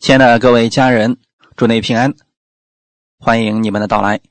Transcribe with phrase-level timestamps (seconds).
[0.00, 1.18] 亲爱的各位家人，
[1.56, 2.14] 祝你平安，
[3.18, 4.22] 欢迎你们的到来。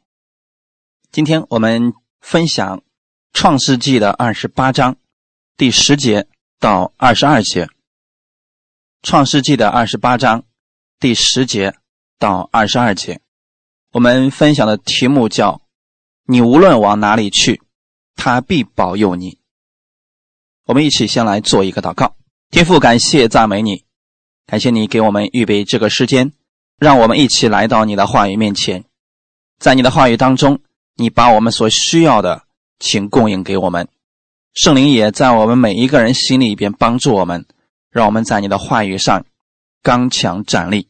[1.12, 2.80] 今天我们分享
[3.34, 4.98] 《创世纪》的二十八章
[5.58, 6.28] 第十节
[6.60, 7.66] 到二十二节，
[9.04, 10.44] 《创世纪》的二十八章
[11.00, 11.76] 第十节
[12.18, 13.22] 到二十二节，
[13.92, 15.62] 我们分享的题目叫
[16.26, 17.62] “你无论往哪里去，
[18.16, 19.38] 他必保佑你”。
[20.66, 22.16] 我们一起先来做一个祷告，
[22.50, 23.86] 天父，感谢赞美你。
[24.50, 26.32] 感谢你给我们预备这个时间，
[26.80, 28.84] 让我们一起来到你的话语面前。
[29.60, 30.62] 在你的话语当中，
[30.96, 32.42] 你把我们所需要的，
[32.80, 33.88] 请供应给我们。
[34.56, 37.46] 圣灵也在我们每一个人心里边帮助我们，
[37.92, 39.24] 让我们在你的话语上
[39.84, 40.88] 刚强站立，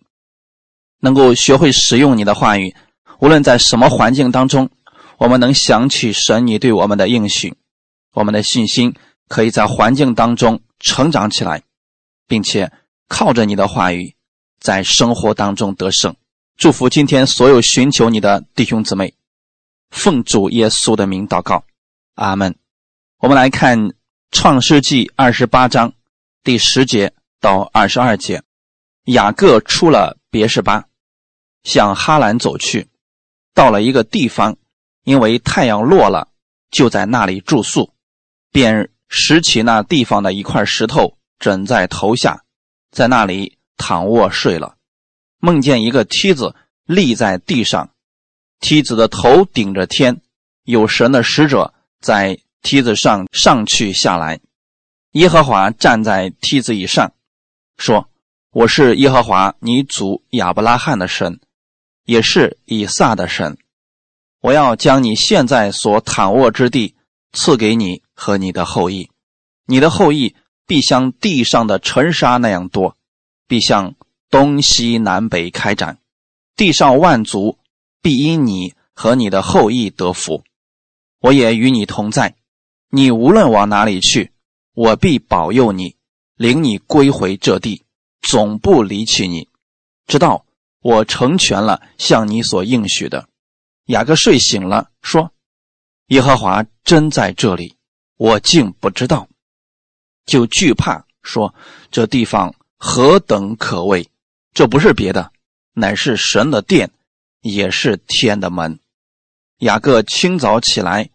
[1.02, 2.74] 能够学会使用你的话语。
[3.20, 4.70] 无论在什么环境当中，
[5.18, 7.54] 我们能想起神你对我们的应许，
[8.14, 8.96] 我们的信心
[9.28, 11.64] 可以在环境当中成长起来，
[12.26, 12.72] 并且。
[13.10, 14.16] 靠着你的话语，
[14.62, 16.16] 在生活当中得胜。
[16.56, 19.16] 祝福今天所有寻求你的弟兄姊妹，
[19.90, 21.66] 奉主耶稣的名祷告，
[22.16, 22.56] 阿门。
[23.18, 23.94] 我们来看
[24.32, 25.92] 创世纪二十八章
[26.44, 27.12] 第十节
[27.42, 28.44] 到二十二节。
[29.06, 30.86] 雅各出了别是巴，
[31.64, 32.88] 向哈兰走去，
[33.56, 34.56] 到了一个地方，
[35.04, 36.28] 因为太阳落了，
[36.70, 37.92] 就在那里住宿，
[38.52, 42.44] 便拾起那地方的一块石头，枕在头下。
[42.92, 44.76] 在那里躺卧睡了，
[45.40, 47.92] 梦见一个梯子立在地上，
[48.60, 50.22] 梯子的头顶着天，
[50.64, 54.40] 有神的使者在梯子上上去下来。
[55.12, 57.14] 耶和华站在梯子以上，
[57.78, 58.10] 说
[58.52, 61.40] ：“我是耶和华你祖亚伯拉罕的神，
[62.06, 63.58] 也是以撒的神。
[64.42, 66.96] 我要将你现在所躺卧之地
[67.34, 69.10] 赐给你和你的后裔，
[69.66, 70.36] 你的后裔。”
[70.70, 72.96] 必像地上的尘沙那样多，
[73.48, 73.96] 必向
[74.30, 75.98] 东西南北开展，
[76.56, 77.58] 地上万族
[78.04, 80.44] 必因你和你的后裔得福。
[81.22, 82.36] 我也与你同在，
[82.92, 84.32] 你无论往哪里去，
[84.76, 85.96] 我必保佑你，
[86.36, 87.82] 领你归回这地，
[88.22, 89.50] 总不离弃你，
[90.06, 90.46] 直到
[90.82, 93.28] 我成全了向你所应许的。
[93.86, 95.32] 雅各睡醒了，说
[96.10, 97.76] ：“耶和华真在这里，
[98.18, 99.28] 我竟不知道。”
[100.30, 101.56] 就惧怕，说
[101.90, 104.08] 这地方何等可畏！
[104.54, 105.32] 这不是别的，
[105.74, 106.92] 乃是神的殿，
[107.42, 108.80] 也是天的门。
[109.58, 111.10] 雅各清早起来，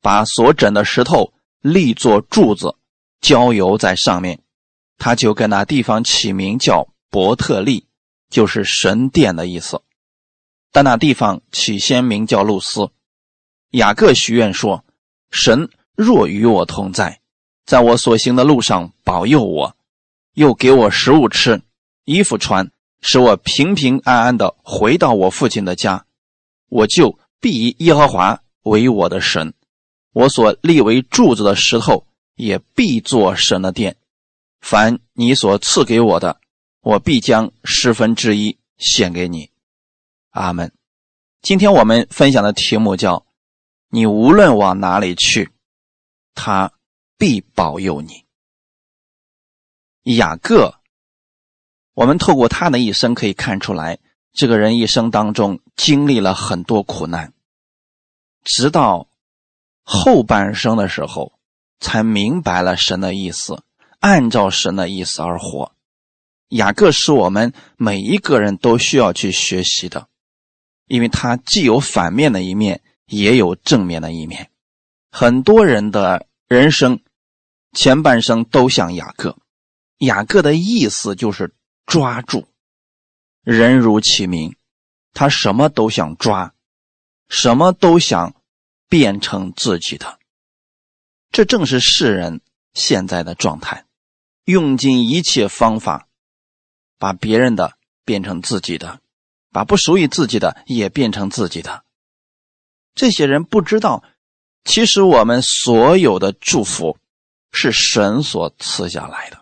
[0.00, 2.76] 把所枕的石头立作柱子，
[3.20, 4.40] 浇油在上面，
[4.98, 7.88] 他就跟那地方起名叫伯特利，
[8.30, 9.82] 就是神殿的意思。
[10.70, 12.92] 但那地方起先名叫路斯。
[13.70, 14.84] 雅各许愿说
[15.30, 17.19] ：“神若与我同在。”
[17.70, 19.76] 在我所行的路上保佑我，
[20.34, 21.62] 又给我食物吃，
[22.04, 22.68] 衣服穿，
[23.00, 26.04] 使我平平安安的回到我父亲的家，
[26.68, 29.54] 我就必以耶和华为我的神，
[30.12, 32.04] 我所立为柱子的石头
[32.34, 33.96] 也必做神的殿。
[34.60, 36.40] 凡你所赐给我的，
[36.80, 39.48] 我必将十分之一献给你。
[40.30, 40.72] 阿门。
[41.40, 43.24] 今天我们分享的题目叫
[43.90, 45.50] “你无论往哪里去，
[46.34, 46.72] 他”。
[47.20, 48.24] 必保佑你，
[50.04, 50.80] 雅各。
[51.92, 53.98] 我们透过他的一生可以看出来，
[54.32, 57.34] 这个人一生当中经历了很多苦难，
[58.42, 59.06] 直到
[59.82, 61.38] 后半生的时候
[61.78, 63.62] 才明白了神的意思，
[63.98, 65.72] 按照神的意思而活。
[66.48, 70.08] 雅各是我们每一个人都需要去学习的，
[70.86, 74.50] 因为他既有反面的一面，也有正面的一面。
[75.10, 76.98] 很多人的人生。
[77.72, 79.38] 前半生都像雅各，
[79.98, 81.54] 雅各的意思就是
[81.86, 82.48] 抓住。
[83.42, 84.56] 人如其名，
[85.12, 86.52] 他什么都想抓，
[87.28, 88.34] 什么都想
[88.88, 90.18] 变成自己的。
[91.30, 92.40] 这正是世人
[92.74, 93.86] 现在的状态，
[94.44, 96.08] 用尽一切方法，
[96.98, 99.00] 把别人的变成自己的，
[99.52, 101.84] 把不属于自己的也变成自己的。
[102.96, 104.02] 这些人不知道，
[104.64, 106.98] 其实我们所有的祝福。
[107.52, 109.40] 是神所赐下来的。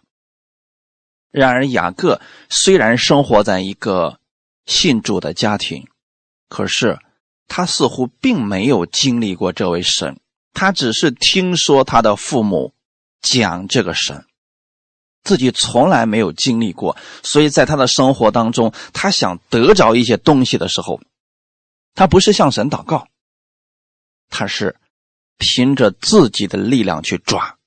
[1.31, 4.19] 然而，雅各虽然生活在一个
[4.65, 5.87] 信主的家庭，
[6.49, 6.99] 可是
[7.47, 10.19] 他似乎并没有经历过这位神。
[10.55, 12.73] 他只是听说他的父母
[13.21, 14.25] 讲这个神，
[15.23, 16.97] 自己从来没有经历过。
[17.23, 21.01] 所以在他的生活当中，他想得着一些东西的时候，
[21.95, 23.07] 他不是向神祷告，
[24.31, 24.77] 他是
[25.37, 27.58] 凭着自己的力量去抓。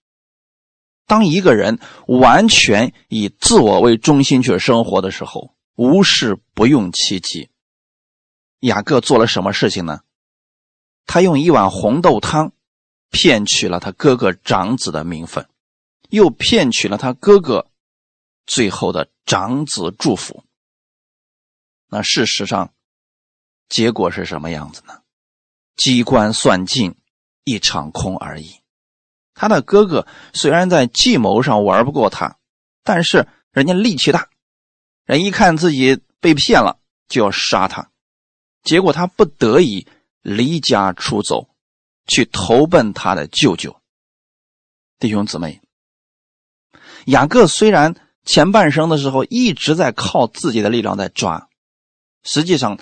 [1.12, 1.78] 当一个人
[2.08, 7.50] 完全以自我为中心去生活的时候，无事不用其极。
[8.62, 10.04] 雅各做了什么事情呢？
[11.06, 12.54] 他用一碗红豆汤
[13.10, 15.50] 骗取了他哥哥长子的名分，
[16.10, 17.68] 又骗取了他哥哥
[18.46, 20.46] 最后的长子祝福。
[21.90, 22.74] 那事实上，
[23.68, 25.02] 结果是什么样子呢？
[25.75, 26.96] 机关算尽，
[27.44, 28.61] 一场空而已。
[29.41, 30.05] 他的哥哥
[30.35, 32.38] 虽然在计谋上玩不过他，
[32.83, 34.29] 但是人家力气大，
[35.03, 36.77] 人一看自己被骗了，
[37.07, 37.89] 就要杀他。
[38.61, 39.88] 结果他不得已
[40.21, 41.49] 离家出走，
[42.05, 43.81] 去投奔他的舅舅。
[44.99, 45.59] 弟兄姊妹，
[47.05, 51.49] 雅各虽然前半生的时候一直在靠自己的力量在抓，
[52.21, 52.77] 实际上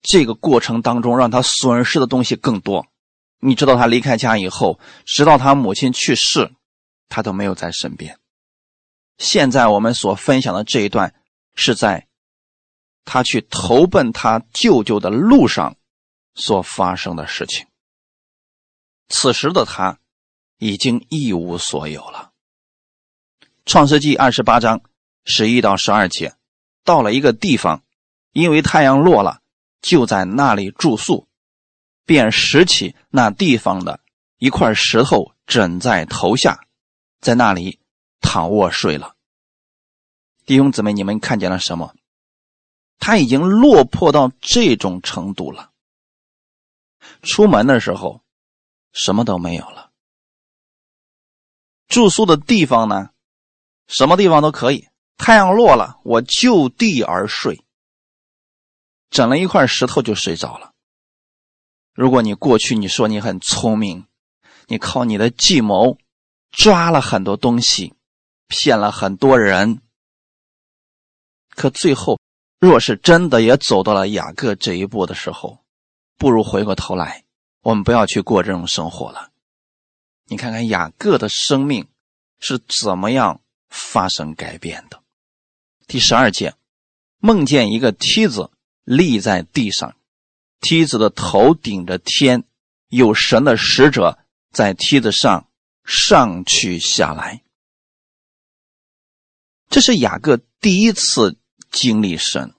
[0.00, 2.86] 这个过程当中让他损失的东西更多。
[3.44, 6.52] 你知道他离开家以后，直到他母亲去世，
[7.08, 8.18] 他都没有在身边。
[9.18, 11.14] 现在我们所分享的这一段
[11.54, 12.06] 是在。
[13.04, 15.74] 他去投奔他舅舅的路上
[16.36, 17.66] 所发生的事情。
[19.08, 19.98] 此时的他
[20.58, 22.30] 已经一无所有了。
[23.66, 24.82] 创世纪二十八章
[25.24, 26.36] 十一到十二节，
[26.84, 27.82] 到了一个地方，
[28.30, 29.40] 因为太阳落了，
[29.80, 31.26] 就在那里住宿，
[32.04, 34.00] 便拾起那地方的
[34.38, 36.66] 一块石头枕在头下，
[37.20, 37.80] 在那里
[38.20, 39.14] 躺卧睡了。
[40.44, 41.94] 弟兄姊妹，你们看见了什么？
[42.98, 45.70] 他已经落魄到这种程度了。
[47.22, 48.22] 出门的时候，
[48.92, 49.90] 什么都没有了。
[51.88, 53.10] 住宿的地方呢，
[53.86, 54.88] 什么地方都可以。
[55.16, 57.64] 太阳落了，我就地而睡，
[59.10, 60.71] 整了一块石头就睡着了。
[61.94, 64.06] 如果你过去你说你很聪明，
[64.66, 65.98] 你靠你的计谋
[66.50, 67.94] 抓了很多东西，
[68.48, 69.80] 骗了很多人，
[71.50, 72.18] 可最后。
[72.58, 75.58] 若是真的也走到了雅各这一步的时候，
[76.16, 77.24] 不如回过头来，
[77.60, 79.30] 我们不要去过这种生活了。
[80.26, 81.88] 你看看雅各的生命
[82.38, 85.02] 是怎么样发生改变的。
[85.88, 86.54] 第十二节，
[87.18, 88.52] 梦见一个梯子
[88.84, 89.96] 立在地上，
[90.62, 92.44] 梯子的头顶着天，
[92.88, 94.18] 有神的使者
[94.50, 95.46] 在梯子上
[95.84, 97.42] 上去下来。
[99.68, 101.36] 这是雅各第一次。
[101.74, 102.52] 经历神，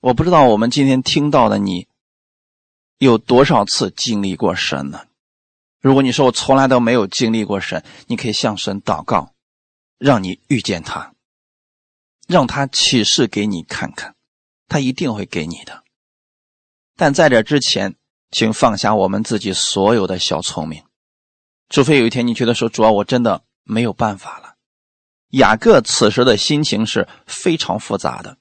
[0.00, 1.88] 我不知道我们今天听到的你
[2.96, 5.08] 有多少次经历过神呢？
[5.82, 9.34] 如果你说我从来都没有经历过神，你可以向神祷告，
[9.98, 11.12] 让你遇见他，
[12.26, 14.16] 让他启示给你看看，
[14.68, 15.84] 他一定会给你的。
[16.96, 17.94] 但在这之前，
[18.30, 20.82] 请放下我们自己所有的小聪明，
[21.68, 24.54] 除非有一天你觉得说主啊，我真的没有办法了。
[25.30, 28.38] 雅各此时的心情是非常复杂的，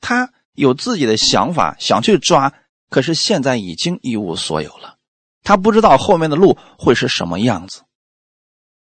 [0.00, 2.52] 他有自己的想法，想去抓，
[2.90, 4.98] 可是现在已经一无所有了。
[5.42, 7.84] 他不知道后面的路会是什么样子，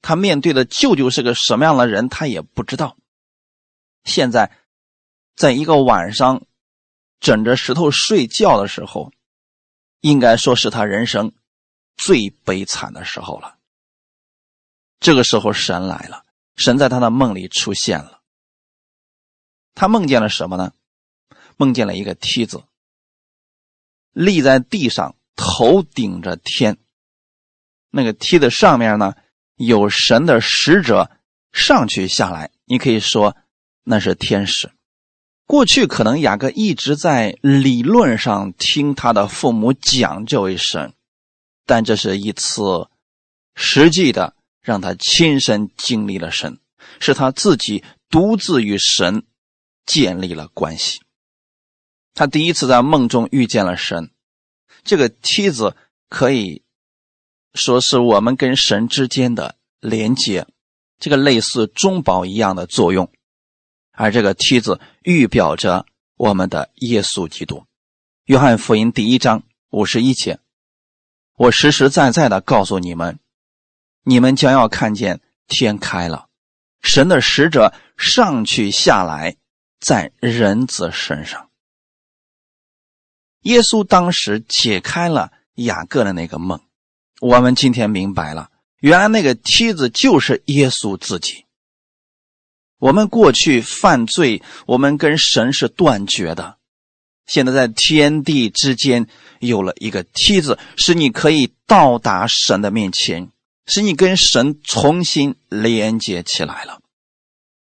[0.01, 2.97] 他面对的舅舅是个什么样的人，他也不知道。
[4.05, 4.51] 现在，
[5.35, 6.43] 在一个晚上
[7.19, 9.11] 枕着石头睡觉的时候，
[10.01, 11.33] 应该说是他人生
[11.97, 13.57] 最悲惨的时候了。
[14.99, 16.25] 这个时候，神来了。
[16.55, 18.19] 神在他的梦里出现了，
[19.73, 20.73] 他梦见了什么呢？
[21.55, 22.63] 梦见了一个梯子，
[24.11, 26.77] 立在地上，头顶着天。
[27.89, 29.15] 那个梯子上面呢，
[29.55, 31.09] 有神的使者
[31.53, 32.51] 上去下来。
[32.65, 33.37] 你可以说
[33.83, 34.69] 那是天使。
[35.49, 40.93] 过去可能雅各一直在理论上听他的父母讲这位神，
[41.65, 42.87] 但这是一次
[43.55, 44.35] 实际的。
[44.61, 46.59] 让他亲身经历了神，
[46.99, 49.25] 是他自己独自与神
[49.85, 50.99] 建立了关系。
[52.13, 54.11] 他第一次在梦中遇见了神，
[54.83, 55.75] 这个梯子
[56.07, 56.61] 可以
[57.55, 60.45] 说是我们跟神之间的连接，
[60.99, 63.09] 这个类似中保一样的作用。
[63.99, 67.65] 而这个梯子预表着我们的耶稣基督。
[68.23, 70.39] 约翰福音第一章五十一节，
[71.35, 73.19] 我实实在在的告诉你们。
[74.03, 76.29] 你们将要看见天开了，
[76.81, 79.35] 神的使者上去下来，
[79.81, 81.49] 在人子身上。
[83.41, 86.61] 耶稣当时解开了雅各的那个梦，
[87.19, 91.43] 我们今天明白了，原来那个梯子就是耶稣自己。
[92.79, 96.57] 我们过去犯罪，我们跟神是断绝的，
[97.27, 99.07] 现在在天地之间
[99.39, 103.31] 有了一个梯子，使你可以到达神的面前。
[103.71, 106.81] 使你跟神重新连接起来了。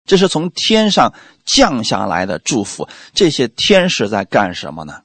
[0.04, 1.14] 这是从天上
[1.46, 2.90] 降下来的祝福。
[3.14, 5.04] 这些天使在干什么呢？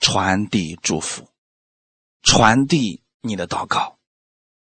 [0.00, 1.30] 传递祝福，
[2.22, 3.96] 传递你的祷告。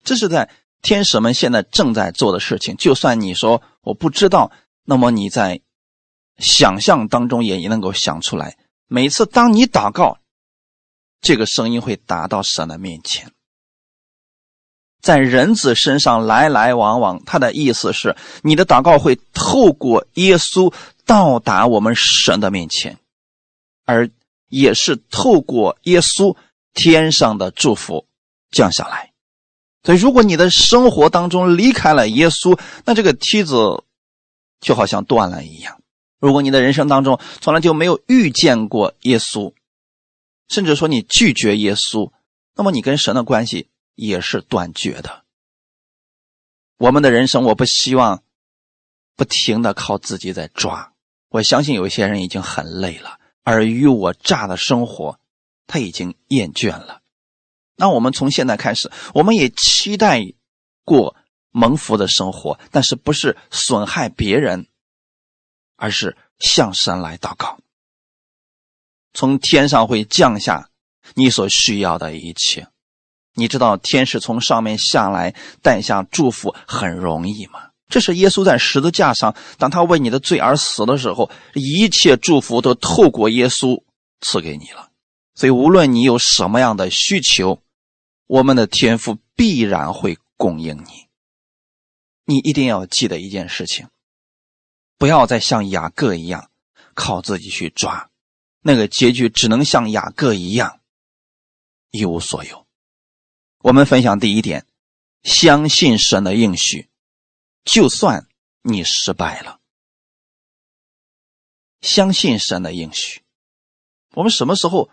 [0.04, 0.50] 这是在
[0.82, 2.76] 天使们现在正在做的事情。
[2.78, 4.52] 就算你说我不知道，
[4.86, 5.62] 那么你在
[6.38, 8.58] 想象当中也能够想出来。
[8.88, 10.20] 每次当你祷告，
[11.22, 13.32] 这个声音会达到神的面前。
[15.02, 20.74] 在人子身上来来往往，他的意思是，你的祷告会透过耶稣
[21.06, 22.98] 到达我们神的面前，
[23.86, 24.10] 而
[24.50, 26.36] 也是透过耶稣
[26.74, 28.08] 天上的祝福
[28.52, 29.09] 降下来。
[29.84, 33.84] 所以，如果你的生活当中离开了耶稣，那这个梯子
[34.60, 35.82] 就好像断了一样。
[36.20, 39.54] 如果你的人生当中从来就没有遇见过耶稣，
[40.48, 42.12] 甚至说你拒绝耶稣，
[42.56, 43.70] 那么你跟神的关系。
[44.02, 45.26] 也是断绝的。
[46.78, 48.24] 我们的人生，我不希望
[49.18, 50.94] 不停的靠自己在抓。
[51.28, 55.20] 我相信有一些人已经很累了，尔虞我诈的生活，
[55.68, 56.99] 他已经厌倦了。
[57.80, 60.22] 那我们从现在开始，我们也期待
[60.84, 61.16] 过
[61.52, 64.68] 蒙福的生活，但是不是损害别人，
[65.78, 67.58] 而是向神来祷告，
[69.14, 70.70] 从天上会降下
[71.14, 72.68] 你所需要的一切。
[73.36, 77.70] 你知道天使从上面下来带下祝福很容易吗？
[77.88, 83.82] 这是耶稣在十字架上，当他为你的罪而死的时候，一切祝福都透过耶稣
[84.20, 84.90] 赐给你了。
[85.34, 87.62] 所以无论你有什么样的需求，
[88.30, 91.10] 我们的天父必然会供应你。
[92.26, 93.90] 你一定要记得一件事情，
[95.00, 96.52] 不要再像雅各一样
[96.94, 98.12] 靠自己去抓，
[98.62, 100.80] 那个结局只能像雅各一样
[101.90, 102.68] 一无所有。
[103.64, 104.68] 我们分享第一点：
[105.24, 106.88] 相信神的应许，
[107.64, 108.28] 就算
[108.62, 109.60] 你失败了。
[111.82, 113.24] 相信神的应许，
[114.12, 114.92] 我们什么时候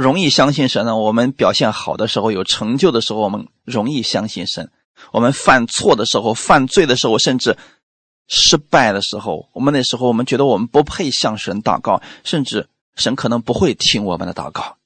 [0.00, 0.96] 容易相信神呢？
[0.96, 4.66] 我们表现好的时候，有成就的时候，我们容易相信神；
[5.12, 7.56] 我们犯错的时候、犯罪的时候，甚至
[8.28, 14.76] 失败的时候，我们那时候我们觉得我们不配向神祷告，甚至神可能不会听我们的祷告。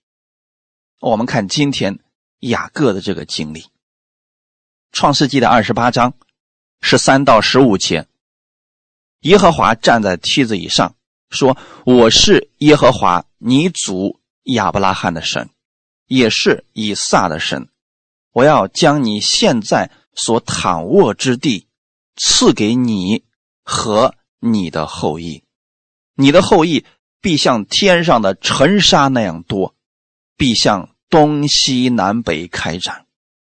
[1.01, 1.99] 我们看今天。
[2.43, 3.61] 雅各的这个经历，
[4.91, 6.15] 《创世纪》的二十八章
[6.81, 8.09] 十三到十五节，
[9.21, 10.97] 耶和华站在梯子以上，
[11.31, 15.51] 说：“我是耶和华，你祖亚伯拉罕的神，
[16.07, 17.69] 也是以撒的神。
[18.33, 21.67] 我要将你现在所躺卧之地
[22.17, 23.25] 赐给你
[23.63, 25.43] 和你的后裔，
[26.15, 26.85] 你的后裔
[27.21, 29.75] 必像天上的尘沙那样多，
[30.37, 33.05] 必向。”东西南北开展，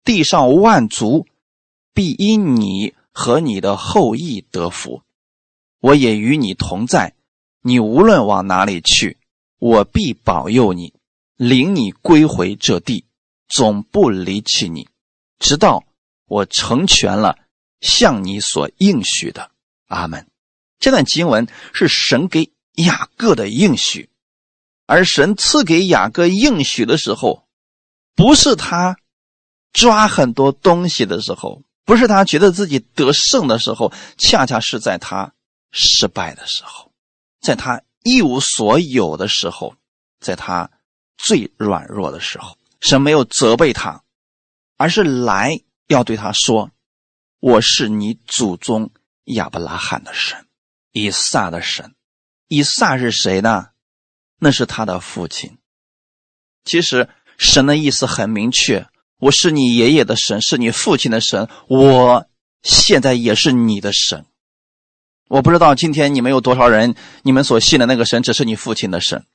[0.02, 1.28] 地上万族
[1.92, 5.02] 必因你和你的后裔得福。
[5.78, 7.14] 我也与你同在，
[7.62, 9.18] 你无论往哪里去，
[9.64, 10.92] 我必保佑你，
[11.36, 13.06] 领你归回这地，
[13.48, 14.90] 总不离弃你，
[15.38, 15.84] 直到
[16.26, 17.38] 我成全了
[17.80, 19.50] 向你所应许的。
[19.86, 20.28] 阿门。
[20.78, 24.10] 这段经文是神给雅各的应许，
[24.84, 27.48] 而神赐给雅各应许的时候。
[28.14, 28.98] 不是他
[29.72, 35.32] 抓很多东西的时候，不是他觉得自己得胜的时候，恰恰是在他
[35.70, 36.92] 失败的时候，
[37.40, 39.74] 在他一无所有的时候，
[40.20, 40.70] 在他
[41.16, 44.04] 最软弱的时候，神没有责备他，
[44.76, 46.70] 而是来要对他说
[47.40, 48.92] ：“我是你祖宗
[49.24, 50.46] 亚伯拉罕的神，
[50.92, 51.96] 以撒的神。
[52.46, 53.70] 以撒是谁呢？
[54.38, 55.58] 那是他的父亲。
[56.64, 58.86] 其实。”神的意思很明确，
[59.18, 62.28] 我是你爷爷的神，是你父亲的神，我
[62.62, 64.24] 现在也是你的神。
[65.28, 69.26] 我不知道今天你们有多少人，你们所信的那个神只是你父亲的神，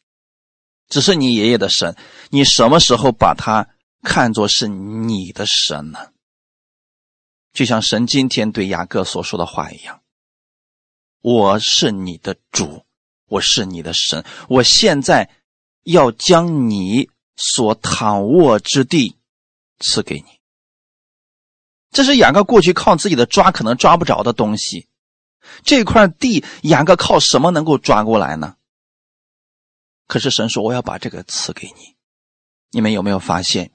[0.87, 1.95] 只是你爷爷的神。
[2.29, 3.67] 你什么时候把他
[4.03, 6.09] 看作是你的神呢？
[7.53, 10.01] 就像神今天对雅各所说的话一样
[11.21, 12.83] ：“我是你的主，
[13.27, 15.29] 我是你的神，我现在
[15.83, 17.09] 要将你。”
[17.41, 19.15] 所躺卧之地，
[19.79, 20.25] 赐给你。
[21.89, 24.88] 这是雅各过去靠自己的抓可能抓不着的东西。
[25.63, 28.55] 这块地，雅各靠什么能够抓过来呢？
[30.07, 31.95] 可是神说：“我要把这个赐给你。”
[32.71, 33.71] 你们有没有发现，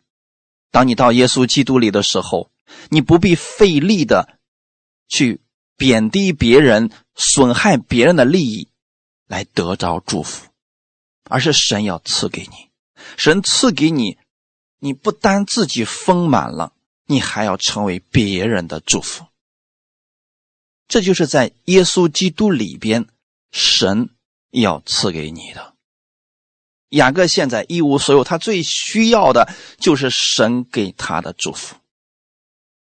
[0.71, 2.50] 当你到耶稣基督里的时候，
[2.90, 4.38] 你不必费力的
[5.09, 5.40] 去
[5.76, 8.69] 贬低别人、损害别人的利益
[9.26, 10.49] 来得着祝福，
[11.25, 12.71] 而是神要赐给你。
[13.16, 14.19] 神赐给你，
[14.78, 16.73] 你不单自己丰满了，
[17.07, 19.26] 你还要成为别人的祝福。
[20.87, 23.07] 这就是在耶稣基督里边，
[23.50, 24.11] 神
[24.50, 25.75] 要赐给你的。
[26.91, 31.75] 雅各现在一无所有，他最需要的就是神给他的祝福，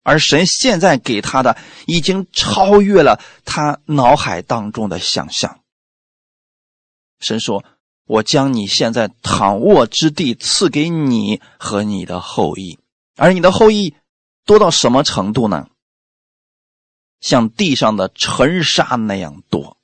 [0.03, 5.61] 而神现在给他的已经超越了他脑海当中的想象。
[7.19, 7.63] 神说
[8.07, 12.79] ：“我将你现在躺卧之地赐给你和你的后裔，
[13.17, 13.95] 而你的后裔
[14.47, 15.69] 多到什么程度呢？
[17.21, 19.79] 像地上的尘沙那样多，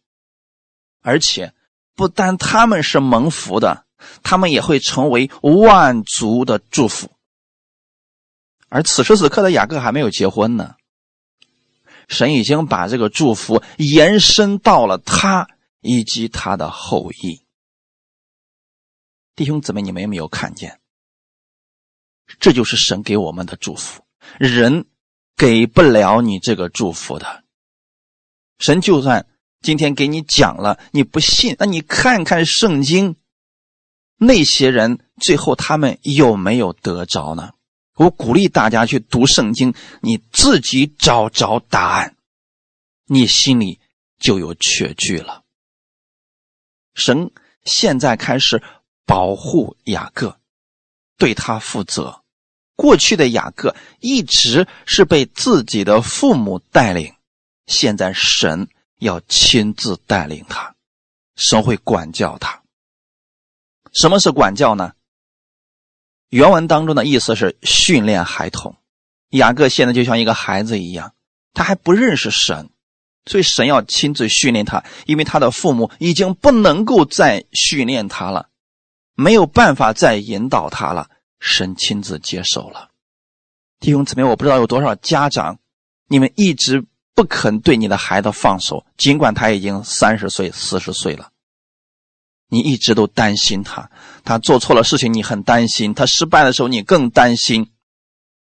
[1.00, 1.54] 而且
[1.94, 3.84] 不单他们是蒙福的。”
[4.22, 7.10] 他们也会成为万族的祝福，
[8.68, 10.76] 而此时此刻的雅各还没有结婚呢。
[12.06, 15.48] 神已经把这个祝福延伸到了他
[15.80, 17.40] 以及他的后裔。
[19.34, 20.78] 弟兄姊妹，你们有没有看见？
[22.38, 24.04] 这就是神给我们的祝福，
[24.38, 24.86] 人
[25.36, 27.44] 给不了你这个祝福的。
[28.58, 29.26] 神就算
[29.60, 33.16] 今天给你讲了，你不信，那你看看圣经。
[34.18, 37.52] 那些人最后他们有没有得着呢？
[37.96, 42.16] 我鼓励大家去读圣经，你自己找着答案，
[43.04, 43.80] 你心里
[44.18, 45.44] 就有确据了。
[46.94, 47.30] 神
[47.64, 48.62] 现在开始
[49.04, 50.40] 保护雅各，
[51.18, 52.22] 对他负责。
[52.76, 57.14] 过去的雅各一直是被自己的父母带领，
[57.66, 58.68] 现在神
[58.98, 60.74] 要亲自带领他，
[61.34, 62.62] 神会管教他。
[63.92, 64.92] 什么是管教呢？
[66.28, 68.76] 原文当中的意思是训练孩童。
[69.30, 71.14] 雅各现在就像一个孩子一样，
[71.54, 72.68] 他还不认识神，
[73.24, 78.50] 所以神要亲自训练他，因为他的父母已经不能够再训练他了，
[79.14, 81.08] 没有办法再引导他了。
[81.38, 82.90] 神亲自接手了。
[83.78, 85.58] 弟兄姊妹，我不知道有多少家长，
[86.08, 91.30] 你们一直不肯对你的孩子放手，尽管他已经三十岁、四十岁了。
[92.48, 93.90] 你一直都担心他，
[94.24, 97.70] 他做错了事情，你很担心；他失败的时候，你更担心。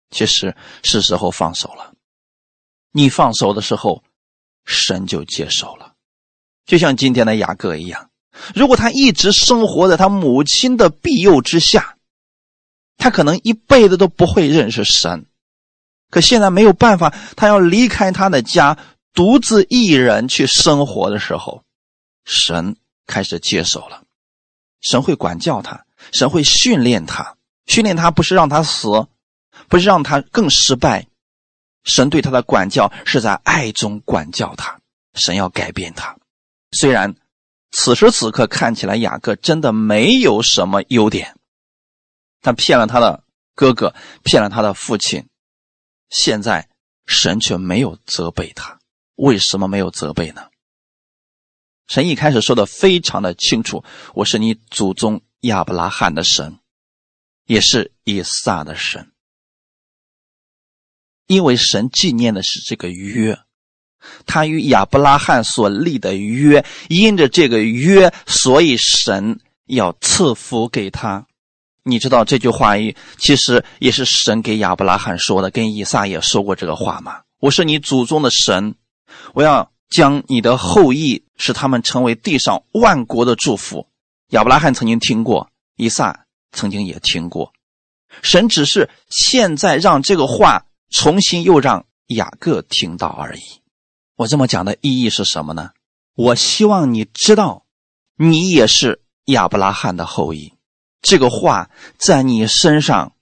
[0.10, 1.94] 其实是时候放手了。
[2.92, 4.04] 你放手的时候，
[4.66, 5.94] 神就接手了。
[6.66, 8.10] 就像今天的雅各一样，
[8.56, 11.98] 如果他一直生活在他母亲的庇佑之下，
[13.02, 15.26] 他可能一辈子都不会认识神。
[16.10, 18.78] 可现在没有办法，他要离开他的家，
[19.14, 21.64] 独自一人去生活的时候，
[22.24, 22.78] 神。
[23.08, 24.04] 开始接手了，
[24.80, 27.36] 神会管教他，神会训练他，
[27.66, 28.88] 训练他不是让他死，
[29.68, 31.08] 不是让他更失败，
[31.84, 34.80] 神对他的管教是在爱中管教他，
[35.14, 36.16] 神要改变他。
[36.72, 37.16] 虽然
[37.72, 41.36] 此时此刻看起来雅各真的没有什么优点，
[42.42, 43.24] 他骗了他的
[43.56, 45.30] 哥哥，骗了他的父亲，
[46.10, 46.70] 现在
[47.06, 48.80] 神却没有责备他，
[49.16, 50.48] 为什么没有责备呢？
[51.88, 56.60] 神一开始说的非常的清楚，我是你祖宗亚伯拉罕的神，
[57.46, 59.12] 也是以撒的神。
[61.28, 63.40] 因为神纪念的是这个约，
[64.26, 71.28] 他与亚伯拉罕所立的约，因着这个约，所以神要赐福给他。
[71.84, 77.22] 你知道这句话一其实也是神给亚伯拉罕说的，跟以撒也说过这个话吗？
[77.40, 78.76] 我是你祖宗的神，
[79.34, 79.72] 我要。
[79.92, 83.90] 将你的后裔使他们成为地上万国的祝福。
[84.30, 87.52] 亚伯拉罕曾经听过，以撒曾经也听过。
[88.22, 93.42] 神只是现在让这个话重新又让雅各听到而已。
[94.16, 95.72] 我这么讲的意义是什么呢？
[96.16, 97.66] 我希望你知道，
[98.16, 100.54] 你也是亚伯拉罕的后裔。
[101.02, 103.14] 这个话在你身上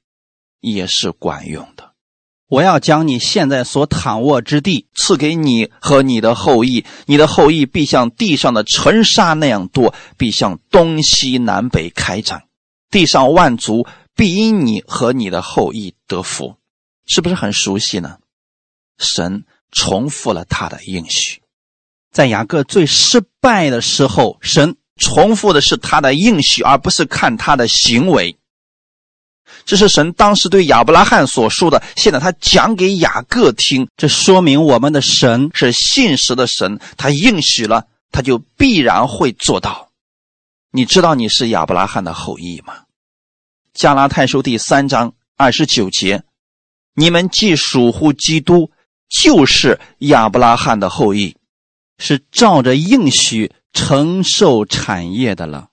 [0.59, 1.93] 也是管用的。
[2.47, 12.45] 我要将你现在所躺卧之地赐给你和你的后裔，你的后裔必像地上的尘沙那样多，必向东西南北开展，
[12.89, 16.55] 地上万族必因你和你的后裔得福，
[17.05, 18.17] 是不是很熟悉呢？
[18.97, 21.43] 神重复了他的应许，
[22.11, 28.37] 在雅各最失败的时候，神重复的是他的应许，而不是看他的行为。
[29.65, 39.89] 这是神当时对亚伯拉罕所说的，现在他讲给雅各听，这说明我们的神是信实的神，他应许了，他就必然会做到。
[40.71, 42.75] 你知道你是亚伯拉罕的后裔吗？
[43.73, 46.23] 加拉太书第三章二十九节，
[46.93, 48.71] 你们既属乎基督，
[49.09, 51.35] 就是亚伯拉罕的后裔，
[51.97, 55.69] 是照着应许承受产业的了。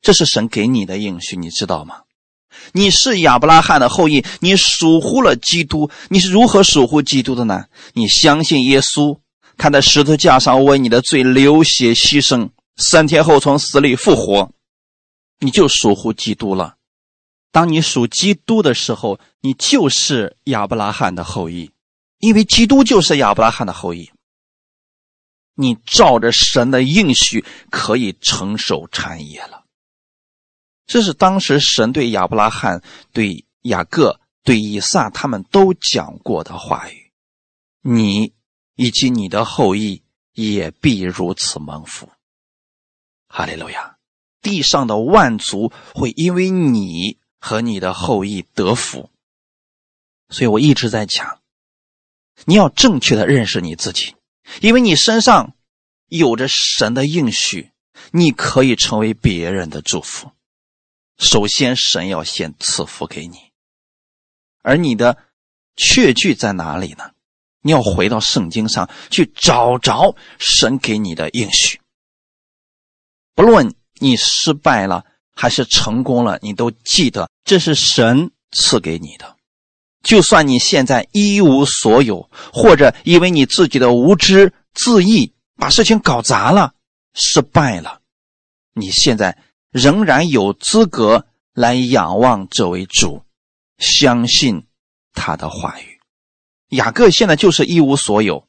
[0.00, 2.02] 这是神给你的应许，你知道吗？
[2.72, 5.90] 你是亚伯拉罕的后裔，你属乎了基督。
[6.08, 7.66] 你是如何属乎基督的呢？
[7.92, 9.18] 你相信耶稣，
[9.58, 14.50] 他在十字架上为你的罪流血牺牲，三天后从死里复活，
[15.40, 16.76] 你就属乎基督了。
[17.50, 21.70] 当你属基督的时候，你就是亚伯拉罕的后裔，
[22.20, 24.10] 因为基督就是亚伯拉罕的后裔。
[25.56, 29.64] 你照着神的应许可以承受产业了。
[30.86, 37.10] 这是当时神对亚伯拉罕、对雅各、对以撒他们都讲过的话语。
[37.80, 38.32] 你
[38.74, 42.08] 以及你的后裔也必如此蒙福。
[43.28, 43.96] 哈利路亚！
[44.42, 49.10] 地上的万族会因为你和你的后裔得福。
[50.28, 51.40] 所以我一直在讲，
[52.44, 54.14] 你要正确的认识你自己。
[54.60, 55.54] 因为你身上
[56.08, 57.72] 有着神的应许，
[58.12, 60.32] 你可以成为别人的祝福。
[61.18, 63.38] 首先，神要先赐福给你，
[64.62, 65.18] 而你的
[65.76, 67.12] 确据在哪里呢？
[67.62, 71.80] 你要回到圣经上去找着神给你的应许。
[73.34, 75.04] 不论你失败了
[75.34, 79.35] 还是成功了，你都记得这是神赐给你的。
[80.06, 86.74] 就算你现在一无所有，或者因为你自己的无知自义把事情搞砸了、
[87.12, 88.00] 失败了，
[88.72, 89.36] 你现在
[89.72, 93.24] 仍然有资格来仰望这位主，
[93.78, 94.64] 相信
[95.12, 95.98] 他的话语。
[96.68, 98.46] 雅各现在就是一无所有，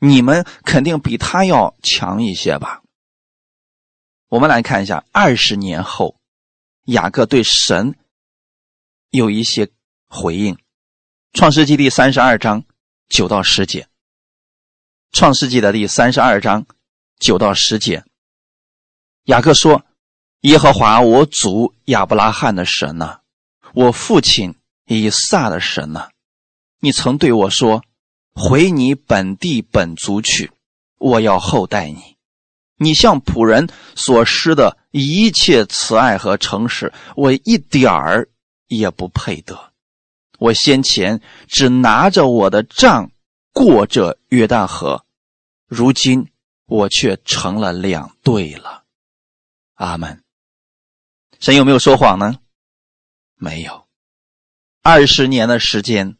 [0.00, 2.82] 你们肯定比他要强一些吧？
[4.28, 6.16] 我们来看一下，二十年后，
[6.86, 7.94] 雅各对神
[9.10, 9.70] 有一些。
[10.08, 10.54] 回应，
[11.32, 12.64] 《创世纪》第三十二章
[13.08, 13.82] 九到十节，
[15.12, 16.64] 《创世纪》的第三十二章
[17.18, 18.04] 九到十节，
[19.24, 19.84] 雅各说
[20.42, 23.18] ：“耶和华我祖亚伯拉罕的神呐，
[23.74, 24.54] 我父亲
[24.86, 26.08] 以撒的神呐，
[26.80, 27.84] 你曾对我说：
[28.32, 30.52] 回你本地本族去，
[30.98, 32.16] 我要厚待你。
[32.78, 38.28] 你向仆人所施的一切慈爱和诚实，我一点儿
[38.68, 39.72] 也不配得。”
[40.38, 43.10] 我先前只拿着我的杖
[43.52, 45.04] 过这约旦河，
[45.66, 46.30] 如今
[46.66, 48.84] 我却成了两队了。
[49.74, 50.22] 阿门。
[51.38, 52.36] 神有没有说谎呢？
[53.34, 53.86] 没有。
[54.82, 56.16] 二十年的时间，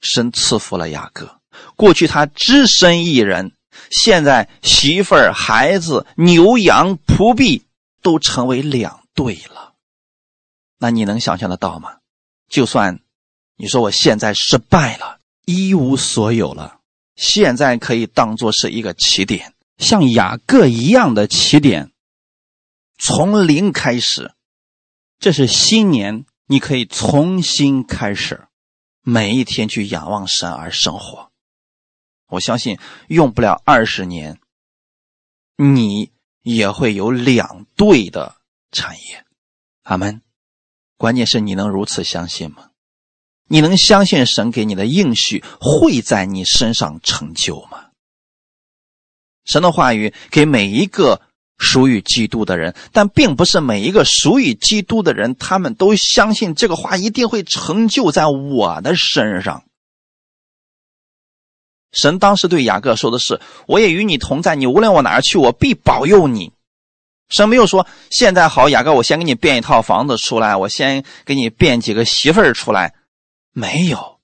[0.00, 1.40] 神赐福了雅各。
[1.76, 3.52] 过去他只身一人，
[3.90, 7.64] 现在媳妇儿、孩子、牛羊、仆婢
[8.02, 9.74] 都成为两队了。
[10.78, 11.98] 那你能想象得到吗？
[12.52, 13.00] 就算
[13.56, 16.80] 你说我现在失败了，一无所有了，
[17.16, 21.90] 现在可以当做是一个起点，像雅各一样的起点，
[22.98, 24.34] 从零开始。
[25.18, 28.46] 这是新年，你可以重新开始，
[29.00, 31.30] 每一天去仰望神而生活。
[32.28, 34.38] 我相信用不了二十年，
[35.56, 36.10] 你
[36.42, 38.36] 也会有两对的
[38.72, 39.24] 产业。
[39.84, 40.20] 阿门。
[41.02, 42.68] 关键是你能如此相信吗？
[43.48, 47.86] 你能相信神给你的应许会在你身上成就吗？
[49.44, 51.20] 神的话语给每一个
[51.58, 59.64] 属于基督的人，但并不是每一个属于基督的人，他们都相信这个话一定会成就在我的身上。
[61.90, 66.52] 神当时对雅各说的是：“我也与你同在，你无论往哪儿去，我必保佑你。”
[67.32, 72.94] 神没有说：“现在好，雅各，我先给你变一套房子出来，我先给你变几个媳妇儿出来。”
[73.52, 74.20] 没有。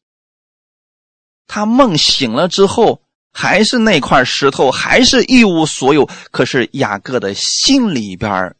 [1.46, 6.08] 他梦醒了之后，还是那块石头，还是一无所有。
[6.30, 8.54] 可是雅各的心里边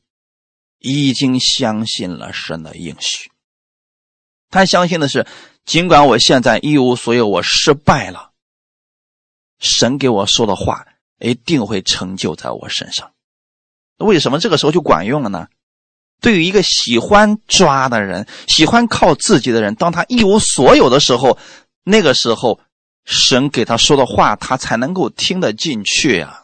[0.78, 3.30] 已经相信了神的应许。
[4.50, 5.26] 他相信的是，
[5.66, 8.30] 尽管我现在一无所有，我失败了，
[9.58, 10.87] 神给我说的话
[11.18, 13.12] 一定会成就在我身上。
[13.98, 15.46] 为什么这个时候就管用了呢？
[16.20, 21.38] 对于一个喜欢抓的人，喜欢靠自己的人，当他一无所有的时候，
[21.84, 22.58] 那个时候，
[23.04, 26.42] 神给他说的话，他才能够听得进去呀。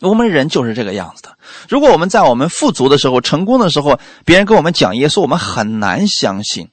[0.00, 1.36] 我们人就是这个样子的。
[1.68, 6.68] 如果我们在我们富足的时候、成功的时候，别人跟我们讲耶稣，我们很难相信。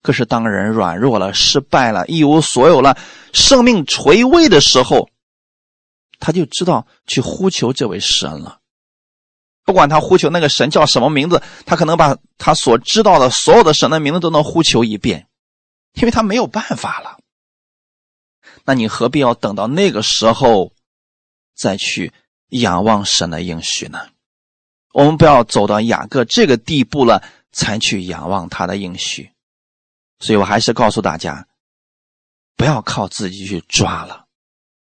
[0.00, 2.96] 可是当人软弱了、失败了、一无所有了、
[3.32, 5.08] 生命垂危的时候，
[6.20, 8.60] 他就知道去呼求这位神了。
[9.66, 15.26] 不管他呼求那个神叫什么名字，他可能把他所知道的所有的神的名字都能呼求一遍，
[15.94, 17.18] 因为他没有办法了。
[18.64, 20.72] 那你何必要等到那个时候
[21.54, 22.12] 再去
[22.48, 24.08] 仰望神的应许呢？
[24.92, 29.32] 我们不要走到雅各这个地步了，才去仰望他的应许。
[30.20, 31.46] 所以我还是告诉大家，
[32.56, 34.26] 不要靠自己去抓了，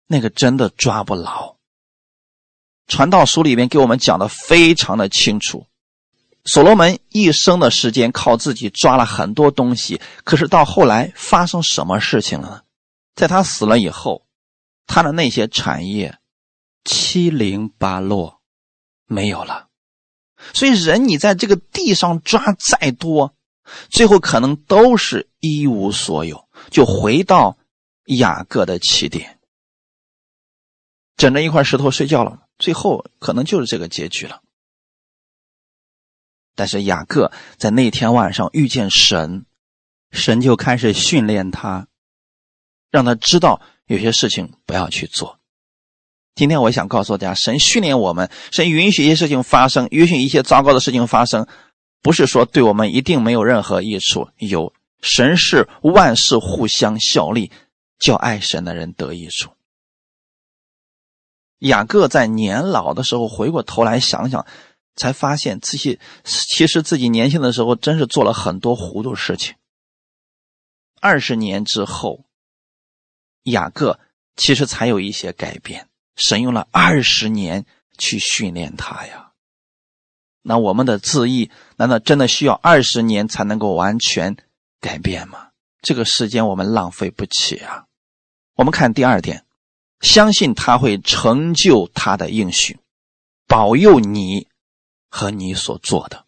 [0.08, 1.53] 那个真的抓不牢。
[2.94, 5.66] 传道书里面给我们讲的非常的清楚，
[6.46, 12.62] 所罗门一生的时间靠自己抓了很多东西，可是到后来发生什么事情了呢？
[13.16, 14.28] 在他死了以后，
[14.86, 16.20] 他的那些产业
[16.86, 18.42] 七零八落，
[19.08, 19.70] 没有了。
[20.54, 23.34] 所以人你在这个地上抓再多，
[23.90, 27.58] 最后可能都是一无所有，就回到
[28.06, 29.40] 雅各的起点，
[31.18, 32.42] 枕着一块石头睡觉了。
[32.58, 34.42] 最后可能就是这个结局了。
[36.56, 39.46] 但是雅各在那天晚上遇见神，
[40.12, 41.88] 神就开始训练他，
[42.92, 45.40] 让他知道有些事情不要去做。
[46.36, 51.48] 今天我想告诉大家，神训练我们，神允许一些事情发生，允许一些糟糕的事情发生，
[52.02, 54.30] 不是说对我们一定没有任何益处。
[54.38, 57.52] 有神是万事互相效力，
[58.00, 59.52] 叫爱神的人得益处。
[61.64, 64.46] 雅各在年老的时候回过头来想想，
[64.96, 69.56] 才发现自己其实自己年轻的时候真是做了很多糊涂事情。
[71.00, 72.26] 二十年之后，
[73.44, 74.00] 雅各
[74.36, 75.88] 其实才有一些改变。
[76.16, 77.66] 神用了二十年
[77.98, 79.32] 去训练他呀。
[80.42, 84.36] 那我们的字义难道真的需要二十年才能够完全
[84.82, 85.48] 改变吗？
[85.82, 87.86] 这个时间我们浪费不起啊！
[88.56, 89.43] 我们看第二点。
[90.04, 92.78] 相信他会成就他的应许，
[93.48, 94.48] 保佑你
[95.10, 96.26] 和你所做的。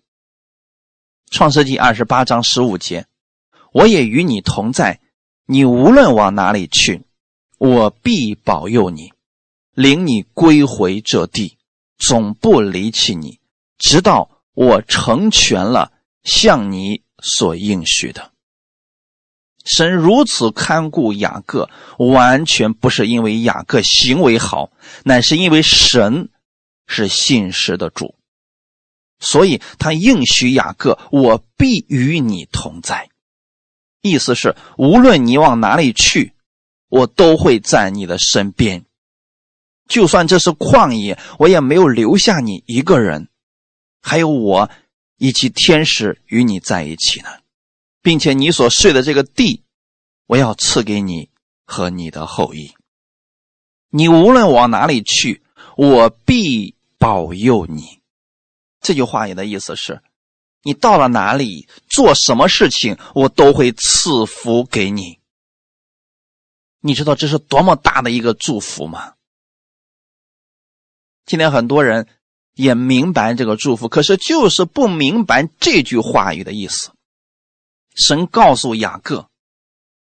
[1.29, 3.05] 创世纪二十八章十五节，
[3.73, 5.01] 我也与你同在，
[5.45, 7.03] 你无论往哪里去，
[7.57, 9.11] 我必保佑你，
[9.73, 11.57] 领你归回这地，
[11.97, 13.39] 总不离弃你，
[13.77, 15.91] 直到我成全了
[16.23, 18.31] 向你所应许的。
[19.65, 24.71] 神如此看顾雅各，完全不是因为雅各行为好，
[25.03, 26.29] 乃是因为神
[26.87, 28.13] 是信实的主，
[29.19, 33.09] 所以他应许雅各：“我必与你同在。”
[34.01, 36.33] 意思是，无论你往哪里去，
[36.89, 38.85] 我都会在你的身边。
[39.87, 43.29] 就算这是旷野，我也没有留下你一个人，
[43.99, 44.69] 还有我
[45.17, 47.29] 以及天使与你在一起呢。
[48.05, 49.63] 并且你所睡的这个地，
[50.27, 51.31] 我要赐给你
[51.65, 52.71] 和你的后裔。
[53.89, 55.41] 你无论往哪里去，
[55.75, 58.03] 我必保佑你。
[58.79, 60.03] 这句话里的意思是，
[60.61, 65.17] 你到了哪里做什么事情，我都会赐福给你。
[66.81, 69.15] 你知道这是多么大的一个祝福吗？
[71.25, 72.07] 今天很多人
[72.53, 76.91] 也明白这个祝福，可是就是不明白这句话语的意思。
[77.95, 79.29] 神告诉雅各：“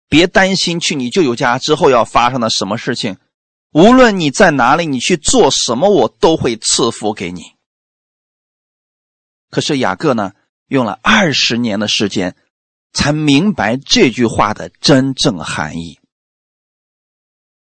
[0.08, 3.18] 别担心去你舅舅家之后要发生的什么事情，
[3.72, 7.54] 无论你在哪里，你去做什么，我都会赐福给你。”
[9.50, 10.32] 可是雅各呢，
[10.68, 12.38] 用了二十年的时间，
[12.94, 16.00] 才明白这句话的真正含义。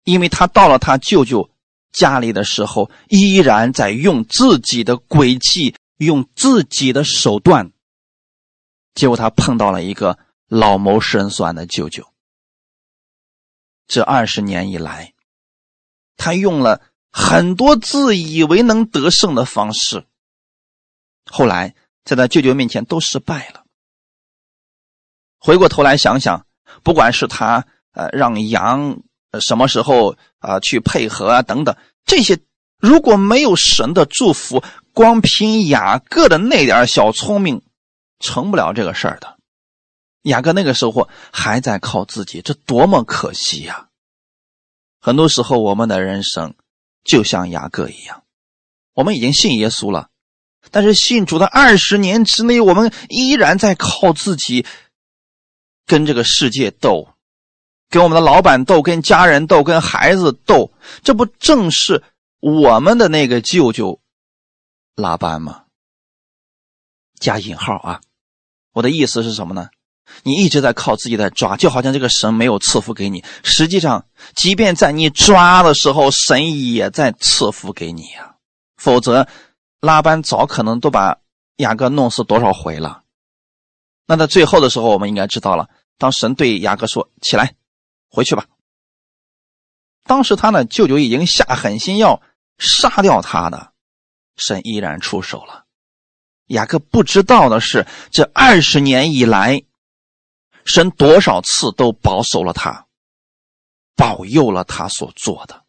[0.03, 1.49] 因为他到了他舅舅
[1.91, 7.71] 家里的时候，依然在用自己的诡计，用自己的手段。
[8.93, 12.07] 结果他碰到了一个老谋深算的舅舅。
[13.87, 15.13] 这二十年以来，
[16.15, 20.05] 他用了很多自以为能得胜的方式，
[21.25, 21.75] 后来
[22.05, 23.63] 在他舅舅面前都失败了。
[25.39, 26.45] 回过头来想想，
[26.83, 29.01] 不管是他呃让羊
[29.41, 31.75] 什么时候啊去配合啊等等
[32.05, 32.39] 这些，
[32.77, 37.61] 如果没有神的祝福，光凭雅各的那点小聪明。
[38.21, 39.37] 成不了这个事儿的，
[40.21, 43.89] 雅各那个时候还在靠自己，这多么可惜呀！
[45.01, 46.53] 很多时候，我们的人生
[47.03, 48.23] 就像雅各一样，
[48.93, 50.09] 我们已经信耶稣了，
[50.69, 54.65] 但是信主的二十年之内，我们依然在靠自己，
[55.87, 57.09] 跟这个世界斗，
[57.89, 60.71] 跟我们的老板斗，跟家人斗，跟孩子斗，
[61.03, 62.03] 这不正是
[62.39, 63.99] 我们的那个舅舅
[64.95, 65.65] 拉班吗？
[67.19, 68.01] 加引号啊！
[68.73, 69.69] 我的意思是什么呢？
[70.23, 73.23] 你一直在靠自己在抓，就好像这个神没有赐福给你。
[73.43, 74.05] 实际上，
[74.35, 78.35] 即便在你抓的时候，神也在赐福给你呀。
[78.77, 79.27] 否则，
[79.79, 81.17] 拉班早可能都把
[81.57, 83.03] 雅各弄死多少回了。
[84.05, 85.69] 那在最后的时候，我们应该知道了。
[85.97, 87.55] 当神对雅各说：“起来，
[88.09, 88.45] 回去吧。”
[90.03, 92.21] 当时他呢，舅舅已经下狠心要
[92.57, 93.71] 杀掉他的，
[94.35, 95.65] 神依然出手了。
[96.51, 99.63] 雅各不知道的是，这二十年以来，
[100.65, 102.87] 神多少次都保守了他，
[103.95, 105.63] 保佑了他所做的。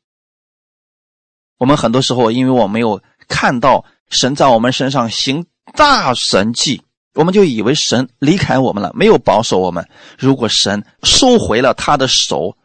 [1.59, 6.83] 我们很多时候，因为我没有看到神在我们身上行大神迹，
[7.15, 9.89] 我们就以为神离开我们了，没有保守我们。
[10.19, 12.57] 如果神收回了他的手，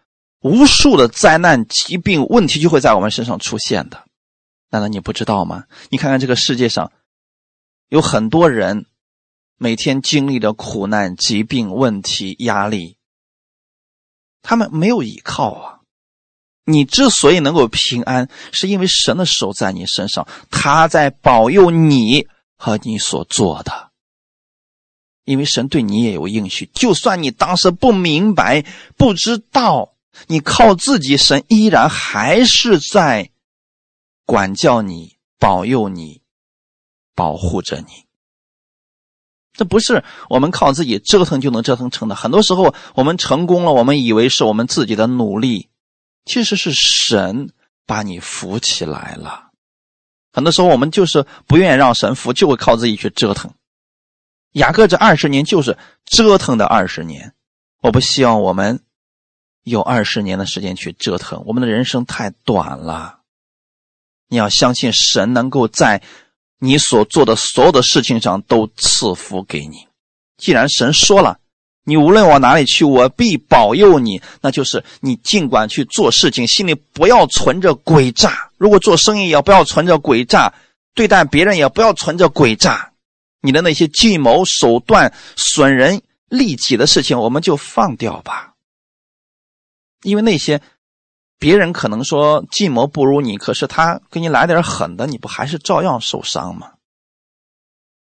[0.42, 4.04] 无数的灾难、疾病、问题就会在我们身上出现的。
[4.72, 5.66] 难道你不知道吗？
[5.90, 6.92] 你看看这个世界上。
[7.90, 8.86] 有很多人
[9.58, 12.98] 每天经历着苦难、疾病、问题、压力，
[14.42, 15.80] 他们没有依靠啊。
[16.66, 23.92] 你之所以能够平安，是因为神的手在你身上，他在保佑你和你所做的。
[25.24, 28.66] 因为神对你也有应许，就算你当时不明白、
[28.98, 29.94] 不知道，
[30.28, 33.32] 你靠自己，神依然还是在
[34.26, 36.22] 管教你、保佑你。
[37.18, 38.06] 保护着你，
[39.54, 42.14] 这不是我们靠自己折腾就能折腾成的。
[42.14, 45.70] 很多时候，我们成功了，我们以为是我们自己的努力，
[46.26, 47.52] 其实是神
[47.88, 49.50] 把你扶起来了。
[50.32, 53.52] 很多时候，我们就是不愿意让神扶，就会靠自己去折腾。
[54.52, 55.76] 雅各这二十年就是
[56.06, 57.34] 折腾的二十年。
[57.82, 58.82] 我不希望我们
[59.64, 63.22] 有二十年的时间去折腾，我们的人生太短了。
[64.28, 66.04] 你要相信神能够在。
[66.60, 69.88] 你所做的所有的事情上都赐福给你。
[70.38, 71.40] 既然神说了，
[71.84, 74.22] 你无论往哪里去，我必保佑你。
[74.42, 78.50] 那就是你尽管去做事情，心里不要存着诡诈。
[78.58, 80.54] 如果做生意也不要存着诡诈，
[80.94, 82.92] 对待别人也不要存着诡诈。
[83.42, 88.54] 你的那些计谋手段、损人利己的事情，我们就放掉吧。
[90.04, 90.62] 因为那些。
[91.40, 96.74] 别人可能说计谋不如你，可是他给你来点狠的，你不还是照样受伤吗？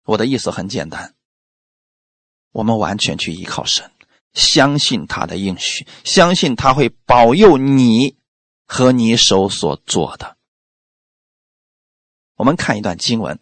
[0.03, 1.15] 我的意思很简单，
[2.51, 3.89] 我们完全去依靠神，
[4.33, 8.17] 相信他的应许，相信他会保佑你
[8.67, 10.37] 和你手所做的。
[12.35, 13.35] 我们看一段经文，《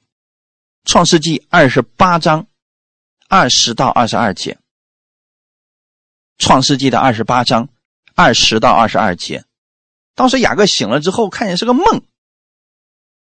[0.86, 2.48] 创世纪二十八章
[3.28, 4.54] 二十到二十二节，
[6.38, 7.68] 《创世纪的二十八章
[8.16, 9.44] 二十到二十二节。
[10.22, 12.04] 当时雅各醒了之后，看见是个梦，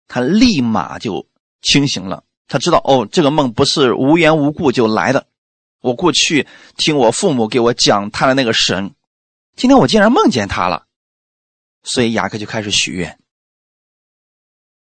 [0.06, 1.26] 他立马就
[1.62, 2.24] 清醒了。
[2.46, 5.26] 他知道，哦，这个梦不是无缘无故就来的。
[5.80, 8.92] 我过去听我父母给我讲他的那个神，
[9.56, 10.84] 今天我竟然梦见他了，
[11.84, 13.18] 所以雅各就开始许愿。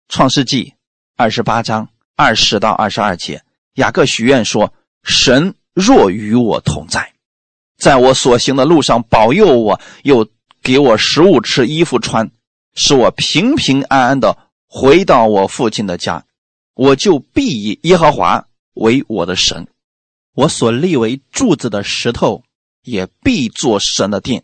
[0.09, 0.73] 创世纪
[1.15, 3.41] 二十八章二十到二十二节，
[3.75, 7.13] 雅各许愿说：“神若与我同在，
[7.77, 10.29] 在我所行的路上保佑我，又。”
[10.61, 12.31] 给我食物吃，衣服穿，
[12.75, 16.25] 使我平平安安的回到我父亲的家，
[16.73, 19.67] 我就必以耶和华为我的神，
[20.33, 22.43] 我所立为柱子的石头
[22.83, 24.43] 也必做神的殿。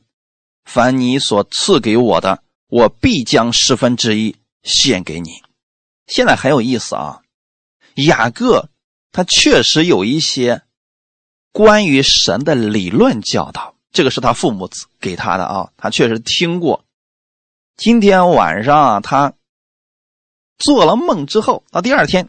[0.63, 5.29] 凡你所赐给我的，我必将十分之一献给你。
[6.07, 7.21] 现在很有意思啊，
[7.95, 8.69] 雅各
[9.11, 10.63] 他确实有一些
[11.51, 13.74] 关于神的理论教导。
[13.95, 16.83] 这个是他父母给他的啊，他确实听过。
[17.77, 19.31] 今天晚上啊，他
[20.57, 22.27] 做了梦之后，到第二天，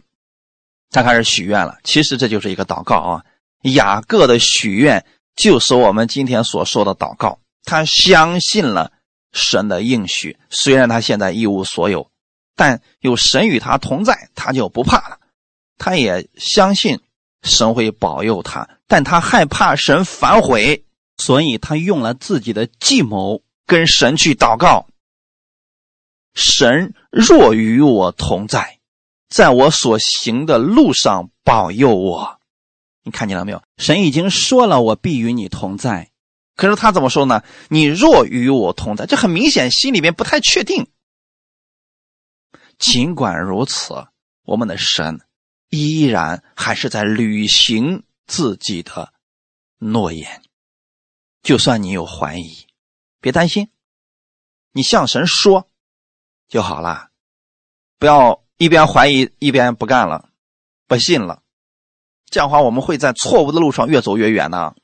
[0.90, 1.76] 他开始许愿了。
[1.82, 3.24] 其实这就是一个祷告啊，
[3.62, 7.40] 雅各的许愿就是我们今天所说的祷告。
[7.64, 8.92] 他相信了
[9.32, 12.08] 神的应许，虽然他现在一无所有，
[12.54, 15.18] 但有神与他同在，他就不怕了。
[15.78, 17.00] 他也相信
[17.42, 20.84] 神会保佑他，但他害怕神反悔。
[21.16, 24.86] 所以他用了自己的计谋跟神去祷告。
[26.34, 28.78] 神若与我同在，
[29.28, 32.40] 在我所行的路上保佑我。
[33.02, 33.62] 你看见了没有？
[33.78, 36.10] 神已经说了，我必与你同在。
[36.56, 37.42] 可是他怎么说呢？
[37.68, 40.88] 你若与我同在，这很明显，心里面不太确定。
[42.78, 44.08] 尽管如此，
[44.44, 45.20] 我们的神
[45.70, 49.12] 依然还是在履行自己的
[49.78, 50.42] 诺言。
[51.46, 52.66] 就算你有怀疑，
[53.20, 53.70] 别担心，
[54.72, 55.68] 你向神说
[56.48, 57.10] 就好了，
[58.00, 60.28] 不要一边怀疑一边不干了，
[60.88, 61.44] 不信了，
[62.28, 64.74] 这样的话我们会在错误的路上越走越远呢。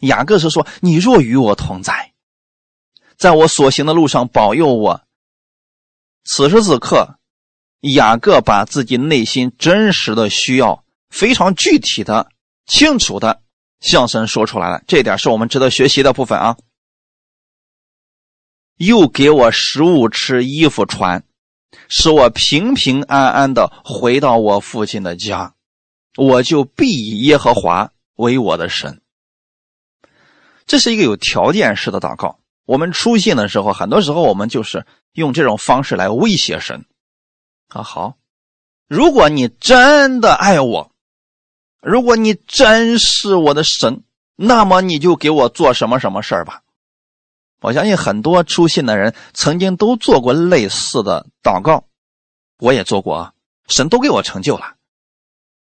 [0.00, 2.12] 雅各是说：“你若与我同在，
[3.16, 5.04] 在我所行的路上保佑我。”
[6.26, 7.20] 此时此刻，
[7.82, 12.32] 雅各把自己内心真实的需要，非常具体的、
[12.66, 13.41] 清楚的。
[13.82, 16.56] 相声说出来了，这点是我们值得学习的部分啊！
[18.76, 21.24] 又给我食物吃，衣服穿，
[21.88, 25.54] 使我平平安安的回到我父亲的家。
[26.16, 29.00] 我就必以耶和华为我的神。
[30.66, 32.38] 这是一个有条件式的祷告。
[32.64, 36.84] 我们出信的时候，很多时候我们就是用这种方式来威胁神。
[37.68, 38.16] 啊，好，
[38.88, 40.91] 如果你真的爱我，
[41.82, 44.04] 如果你真是我的神，
[44.36, 46.62] 那么你就给我做什么什么事儿吧。
[47.60, 51.84] 我相信很多出信的人曾经都做过类似的祷告，
[52.58, 53.32] 我也做过啊，
[53.66, 54.74] 神都给我成就了。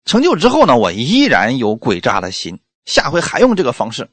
[0.05, 4.11] 成就之后呢，我依然有诡诈的心，下回还用这个方式。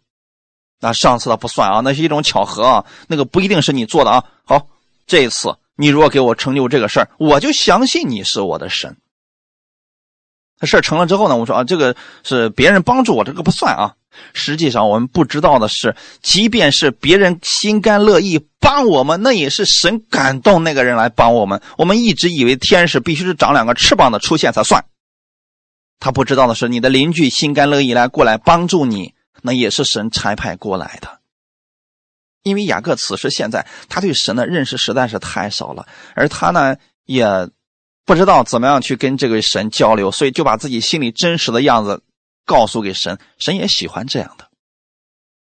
[0.80, 4.24] 那上次的不算啊，那是一种巧合啊，那个不一定是你做的啊。
[4.44, 4.68] 好，
[5.08, 8.98] 这一次你如果给我成就这个事儿，我就相信你是我的神。
[10.60, 13.96] 这事儿成了之后呢，我说啊，这个是别人帮助我，这个不算啊。
[14.34, 21.62] 实际上，我们不知道的是，即便是别人心甘乐意帮我们，那也是神感动那个人来帮我们。
[21.78, 24.86] 我们一直以为天使必须是长两个翅膀的出现才算。
[26.00, 31.20] 他不知道的是，你的邻居心甘乐意来过来帮助你，那也是神差派过来的。
[32.42, 35.86] 因为雅各此时现在他对神的认识实在是太少了，
[36.16, 37.50] 而他呢也
[38.08, 42.02] 不知道怎么样去跟这个神交流，所以就把自己心里真实的样子。
[42.46, 44.48] 告诉给神，神也喜欢这样的，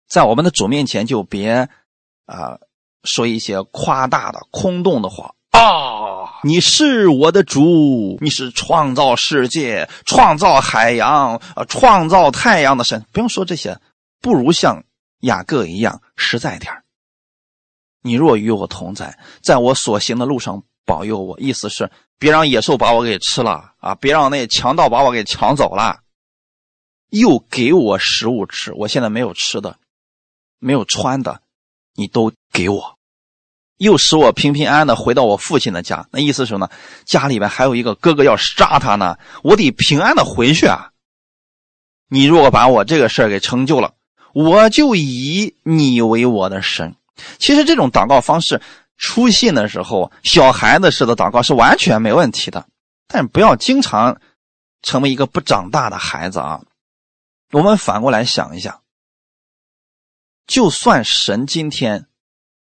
[0.09, 1.69] 在我们的主面前就别
[2.25, 2.57] 啊
[3.03, 6.41] 说一些夸大的、空洞的话啊！
[6.43, 13.05] 你是我的主，你是创造世界、创造海洋、呃创造太阳的神。
[13.11, 13.79] 不用说这些，
[14.19, 14.83] 不如像
[15.19, 16.73] 雅各一样实在点
[18.01, 23.95] 你若与我同在，在我所行的路上保佑我，意思是别让野兽把我给吃了啊！
[23.95, 25.99] 别让那强盗把我给抢走了。
[27.09, 29.77] 又给我食物吃，我现在没有吃的，
[30.59, 31.41] 没有穿的，
[31.93, 32.97] 你都给我。
[33.77, 36.71] 又使我平平安安的回到我父亲的家，那意思是什么呢？
[37.05, 40.91] 家里边还有一个哥哥要杀他呢，我得平安的回去啊。
[42.09, 43.93] 你如果把我这个事儿给成就了，
[44.33, 46.95] 我就以你为我的神。
[47.39, 48.61] 其实这种祷告方式，
[48.97, 52.67] 出信的时候，小孩子似的祷告是完全没问题的，
[53.07, 54.19] 但不要经常
[54.81, 56.61] 成为一个不长大的孩子啊。
[57.51, 58.81] 我们反过来想一想，
[60.47, 62.07] 就算神今天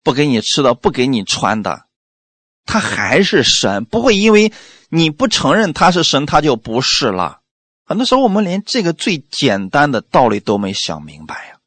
[0.03, 1.85] 不给你吃的，不给你穿的，
[2.65, 4.53] 他还是神，不会因为
[4.89, 7.41] 你不承认他是神，他就不是了。
[7.85, 11.59] 很多时候，我们连这个最简单的道理都没想明白呀。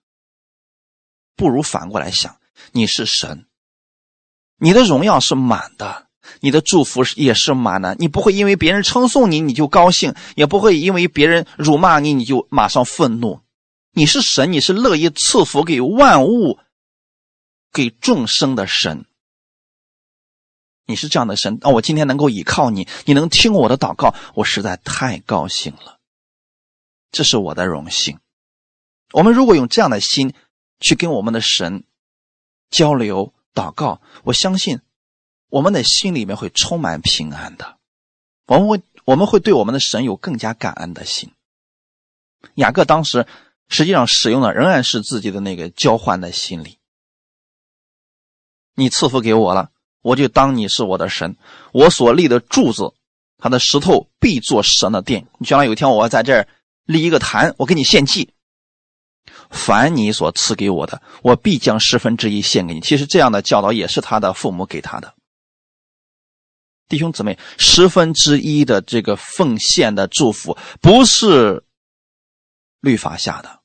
[1.34, 2.36] 不如反过来想，
[2.70, 3.46] 你是神，
[4.62, 6.06] 你的荣耀是满的。
[6.40, 13.40] 你的祝福也是满的，你不会因为别人称颂你你就高兴，也不会因为别人辱骂你你就马上愤怒。
[13.92, 16.58] 你是神，你是乐意赐福给万物、
[17.72, 19.04] 给众生的神。
[20.86, 21.70] 你是这样的神啊！
[21.70, 25.98] 我今天能够依靠你，你能听我的祷告，我实在太高兴了。
[27.10, 28.18] 这是我的荣幸。
[29.12, 30.34] 我们如果用这样的心
[30.80, 31.84] 去跟我们的神
[32.70, 34.80] 交流祷告，我相信。
[35.48, 37.76] 我们的心里面会充满平安的，
[38.46, 41.30] 我们会我们会对我们的神有更加感恩的心。
[42.54, 43.26] 雅各当时
[43.68, 46.78] 实际上使用的仍然是自己的那个交换的心理。
[48.74, 51.36] 你赐福给我了，我就当你是我的神。
[51.72, 52.94] 我所立的柱子，
[53.36, 55.26] 它的石头必做神的殿。
[55.44, 56.48] 将来有一天我要在这儿
[56.86, 58.32] 立一个坛，我给你献祭。
[59.52, 62.80] 凡你所赐给我的，我必将十分之一献给你。
[62.80, 65.14] 其实这样的教导也是他的父母给他的。
[66.88, 71.64] 弟兄姊妹，十分之一的这个奉献的祝福，不是
[72.80, 73.60] 律法下的，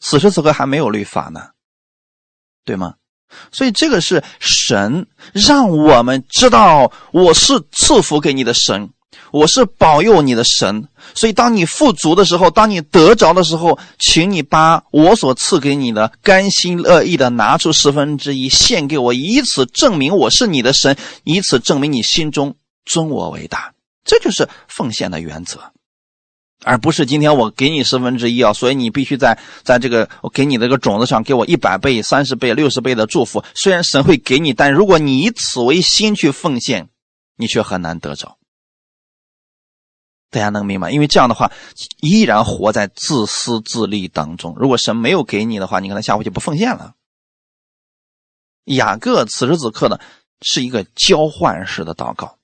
[0.00, 1.50] 此时此刻还没有律法呢，
[2.64, 2.96] 对吗？
[3.50, 8.90] 所以这个是神让我们知道，我是赐福给你的神。
[9.32, 23.72] 我是保佑你的神，所以当你富足的时候，当你得着的时候，请你把我所赐给你的甘心乐意的拿出十分之一献给我，以此证明我是你的神，以此证明你心中尊我为大。
[24.04, 25.58] 这就是奉献的原则，
[26.64, 33.42] 而不是今天我给你十分之一啊，所以你必须在在这个我给你这个种子上给我一百倍、三十倍、六十倍的祝福。
[33.54, 36.88] 虽然神会给你，但如果你以此为心去奉献，
[37.36, 38.35] 你却很难得着。
[40.28, 40.90] 大家能明白？
[40.90, 41.50] 因为这样的话，
[42.00, 44.54] 依然活在自私自利当中。
[44.58, 46.94] 如果神没有给你的话，你可能下回就不奉献了。
[48.64, 49.98] 雅各此时此刻呢，
[50.42, 52.36] 是一个交换式的祷告，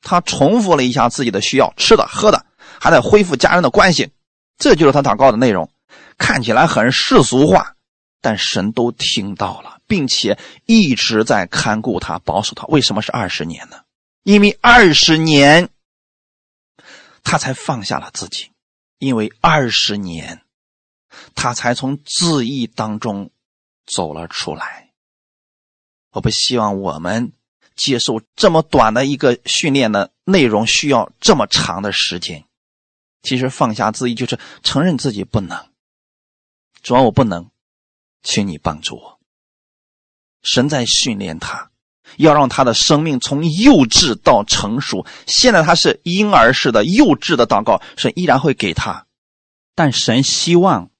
[0.00, 2.46] 他重复了一下自己的需要，吃的、喝的，
[2.80, 4.08] 还得恢复家人的关系，
[4.56, 5.68] 这就是他祷告的内容。
[6.16, 7.74] 看起来很世俗化，
[8.22, 12.64] 但神都听到了，并且一直在看顾他、保守他。
[12.68, 13.78] 为什么是二十年呢？
[14.22, 15.68] 因为二十年。
[17.28, 18.52] 他才放下了自己，
[18.98, 20.42] 因为二十年，
[21.34, 23.32] 他才从自义当中
[23.84, 24.92] 走了出来。
[26.12, 27.32] 我不希望我们
[27.74, 32.44] 接受这么短的一个训练的内容，需要这么长的时间。
[33.22, 35.68] 其实放下自义就是承认自己不能，
[36.80, 37.50] 主要我不能，
[38.22, 39.20] 请你帮助我。
[40.44, 41.72] 神在训练他。
[42.16, 45.06] 要让他的生命从幼稚到成熟。
[45.26, 49.06] 现在他是婴儿式的幼稚的祷告，神依然会给他，
[49.74, 50.90] 但神希望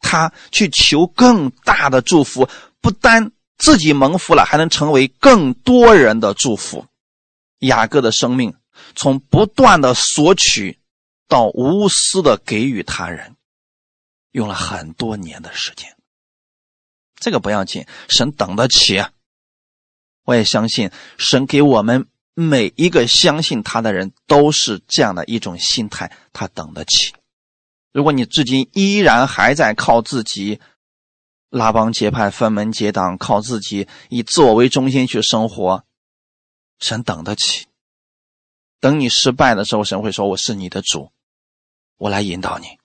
[0.00, 2.48] 他去求更大的祝福，
[2.80, 6.86] 不单自己蒙福了，还能成为更多人的祝福。
[7.58, 8.54] 雅各的生命
[8.94, 10.78] 从不断的索取
[11.28, 13.36] 到无私的给予他人，
[14.32, 15.94] 用了很多年的时间。
[17.16, 19.04] 这个不要紧，神等得起。
[20.24, 27.12] 我也相信神给我们每一个相信他的人都是这样的一种心态，他等得起。
[27.92, 30.60] 如果你至今依然还在靠自己
[31.48, 35.84] 拉帮结派、分门结党，靠自己以自我为中心去生活，
[36.78, 37.66] 神等得起。
[38.78, 41.10] 等你失败的时候，神会说：“我是你的主，
[41.98, 42.78] 我来引导你。”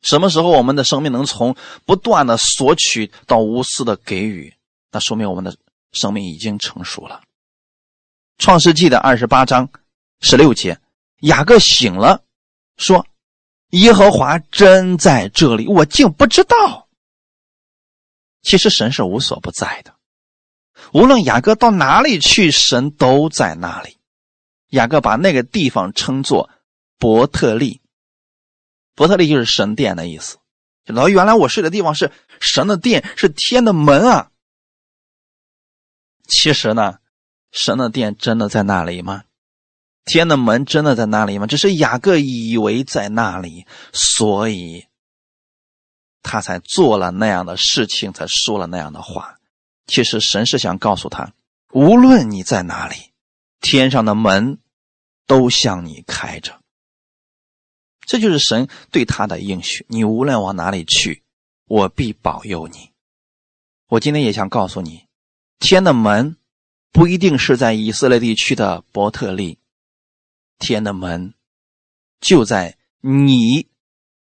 [0.00, 1.54] 什么时候我们的生命能从
[1.84, 4.54] 不断的索取到无私的给予？
[4.90, 5.56] 那说明我们的。
[5.94, 7.22] 生命已经成熟了。
[8.36, 9.70] 创世纪的二十八章
[10.20, 10.78] 十六节，
[11.20, 12.22] 雅各醒了，
[12.76, 13.06] 说
[13.70, 16.88] ：“耶和华真在这里，我竟不知道。”
[18.42, 19.94] 其实神是无所不在的，
[20.92, 23.96] 无论雅各到哪里去，神都在那里。
[24.68, 26.50] 雅各把那个地方称作
[26.98, 27.80] 伯特利，
[28.94, 30.38] 伯特利就是神殿的意思。
[30.86, 34.30] 老原来我睡的地方是神的殿，是天的门啊。
[36.26, 36.98] 其实呢，
[37.52, 39.24] 神的殿真的在那里吗？
[40.04, 41.46] 天的门真的在那里吗？
[41.46, 44.86] 只是雅各以为在那里，所以
[46.22, 49.38] 他才做了那样的事情，才说了那样的话。
[49.86, 51.32] 其实神是想告诉他，
[51.72, 53.12] 无论你在哪里，
[53.60, 54.58] 天上的门
[55.26, 56.60] 都向你开着。
[58.06, 59.86] 这就是神对他的应许。
[59.88, 61.22] 你无论往哪里去，
[61.66, 62.90] 我必保佑你。
[63.88, 65.06] 我今天也想告诉你。
[65.58, 66.36] 天的门
[66.92, 69.58] 不一定是在以色列地区的伯特利，
[70.58, 71.34] 天的门
[72.20, 73.66] 就在你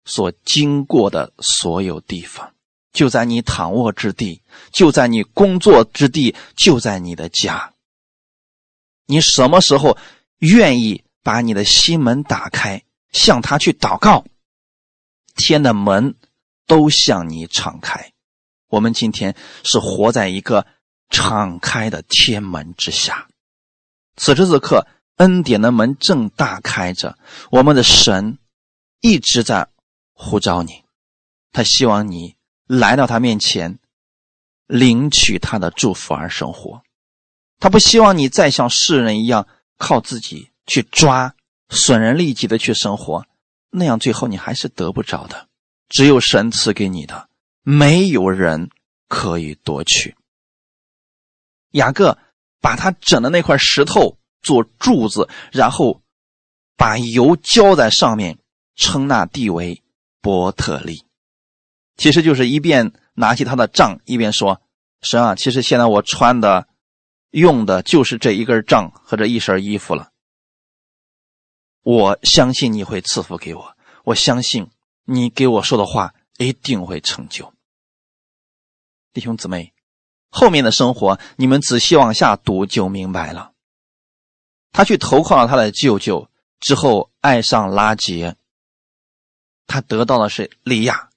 [0.06, 2.54] 所经过的所有地方，
[2.94, 7.74] 就在你躺卧之地，就在你工作之地，就在你的家。
[9.08, 9.98] 你什么时候
[10.38, 14.26] 愿意把你的心门打开，向他去祷告，
[15.36, 16.16] 天的门
[16.68, 18.14] 都向你敞开。
[18.68, 20.68] 我们今天是活在一个。
[21.10, 23.28] 敞开的天门之下，
[24.16, 24.88] 此时此刻，
[25.18, 27.18] 恩典的门正大开着。
[27.52, 28.38] 我们的神
[29.02, 29.68] 一直在
[30.14, 30.84] 呼召你，
[31.52, 32.36] 他希望你
[32.68, 33.80] 来到他面前，
[34.68, 36.82] 领取他的祝福而生活。
[37.60, 39.48] 他不希望你再像世人一样
[39.78, 41.36] 靠自己去抓，
[41.70, 43.26] 损人利己的去生活，
[43.70, 45.48] 那样最后你还是得不着的。
[45.88, 47.30] 只有神赐给你的，
[47.62, 48.70] 没有人
[49.08, 50.16] 可以夺取。
[51.76, 52.18] 雅各
[52.62, 56.02] 把他整的那块石头做柱子，然后
[56.78, 58.40] 把油浇在上面，
[58.76, 59.84] 称那地为
[60.22, 61.06] 伯特利。
[61.98, 64.62] 其实就是一边拿起他的杖，一边说
[65.04, 66.68] ：“神啊，其实现在我穿的、
[67.32, 70.12] 用的就是这一根杖和这一身衣服了。
[71.84, 74.70] 我相信你会赐福给我，我相信
[75.04, 77.54] 你给我说的话一定会成就。”
[79.14, 79.75] 弟兄姊妹。
[80.38, 83.54] 后面的生活，你们仔细往下读就明白了。
[84.74, 86.30] 他去投靠了他的舅舅
[86.60, 88.36] 之后，爱上拉杰。
[89.66, 91.10] 他得到的是利亚，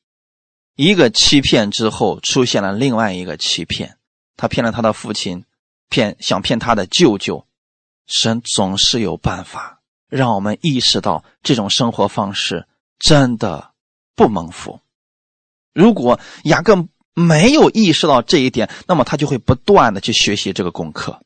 [0.76, 3.98] 一个欺骗之后，出现了另外一个欺骗。
[4.36, 5.44] 他骗了他的父亲，
[5.88, 7.44] 骗想骗他的舅舅。
[8.06, 12.68] 神总是有办法让我们意识到这种生活方式
[13.00, 13.72] 真的
[14.14, 14.80] 不蒙福。
[15.74, 16.86] 如果雅各。
[17.18, 21.20] 没有意识到这一点，那么他就会不断的去学习这个功课。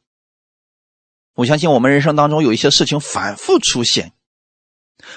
[1.35, 4.13] 我相信我们人生当中有一些事情反复出现，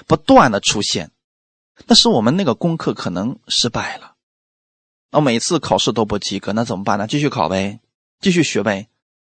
[0.06, 1.12] 不断的出现，
[1.88, 4.14] 那是我们那个功课可能失败了。
[5.12, 7.08] 那每次考试都不及格，那怎么办呢？
[7.08, 7.80] 继续考呗，
[8.20, 8.88] 继续学呗。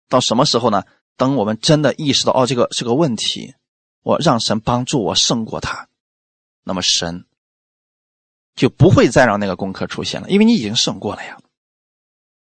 [0.09, 0.83] 到什么时候呢？
[1.17, 3.53] 等我们真的意识到哦，这个是个问题，
[4.01, 5.87] 我让神帮助我胜过他，
[6.63, 7.25] 那么神。
[8.55, 11.37] 就不会再让那个功课出现了，因为你已经胜过了呀。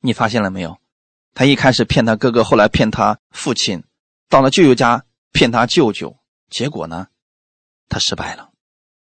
[0.01, 0.77] 你发现了没有？
[1.33, 3.83] 他一开始骗他哥哥，后来骗他父亲，
[4.27, 6.17] 到了舅舅家骗他舅舅，
[6.49, 7.07] 结果呢，
[7.87, 8.49] 他失败了。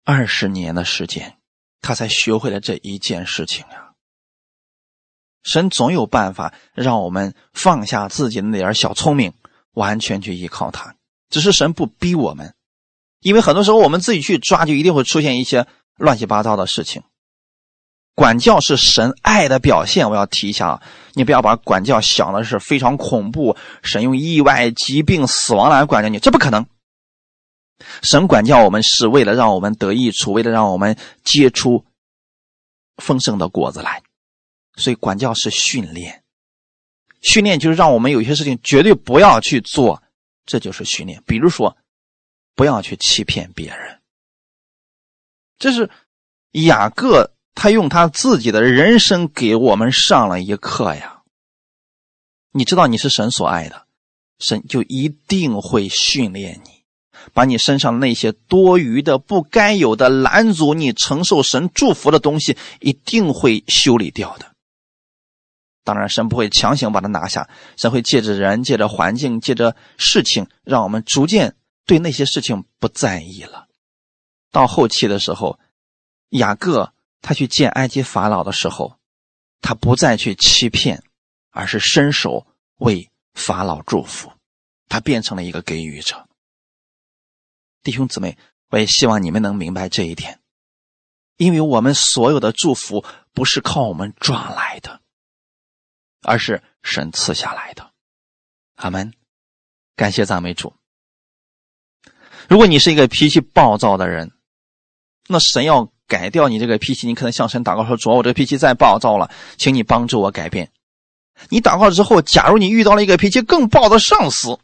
[0.05, 1.39] 二十年的时间，
[1.81, 3.93] 他才学会了这一件事情呀。
[5.43, 9.33] 神总有办法让我们放下自己的那点小聪明，
[9.73, 10.97] 完全去依靠他。
[11.31, 12.55] 只是神不逼我们，
[13.21, 15.67] 因为很多时候我们自己去抓，就一定会出现一些
[15.97, 17.03] 乱七八糟的事情。
[18.15, 20.83] 管教是神爱的表现，我要提一下啊，
[21.15, 26.67] 你不要把管教想的是非常恐怖，神用意外、疾病、死亡来管教你，这不可能。
[28.03, 31.87] 神管教我们是为了让我们得益处，为了让我们结出
[32.99, 34.03] 丰盛的果子来，
[34.77, 36.23] 所以管教是训练，
[37.23, 40.03] 训练就是让我们有些事情绝对不要去做，
[40.45, 41.23] 这就是训练。
[41.27, 41.75] 比如说，
[42.55, 44.00] 不要去欺骗别人，
[45.61, 45.89] 这是
[46.51, 47.31] 雅各。
[47.53, 51.21] 他用他自己的人生给我们上了一课呀。
[52.53, 53.83] 你知道你是神所爱的，
[54.39, 56.85] 神就一定会训练你，
[57.35, 64.47] 把你身上那些多余的、不该有的、拦阻你承受神祝福的东西，一定会修理掉的。
[65.85, 73.67] 当然，神不会强行把它拿下，神会借着人、借着环境、借着事情，让我们逐渐对那些事情不在意了。
[74.51, 75.59] 到后期的时候，
[76.31, 76.93] 雅各。
[77.23, 78.99] 他去见埃及法老的时候，
[79.61, 81.05] 他不再去欺骗，
[81.51, 82.47] 而是伸手
[82.79, 84.33] 为法老祝福，
[84.89, 86.27] 他变成了一个给予者。
[87.83, 88.39] 弟兄姊妹，
[88.71, 90.41] 我也希望你们能明白这一点，
[91.37, 95.03] 因为我们所有的祝福不是靠我们赚来的，
[96.23, 97.93] 而是神赐下来的。
[98.77, 99.13] 阿门，
[99.95, 100.75] 感谢赞美主。
[102.49, 104.33] 如果你是一个脾气暴躁的人，
[105.31, 105.89] 那神要。
[106.11, 110.69] 改掉你这个脾气，你可能向神祷告说：“主，我这脾气再暴躁了，请你帮助我改变。”
[111.51, 114.59] 你祷告之后，假如你遇到了一个脾气更暴的上司，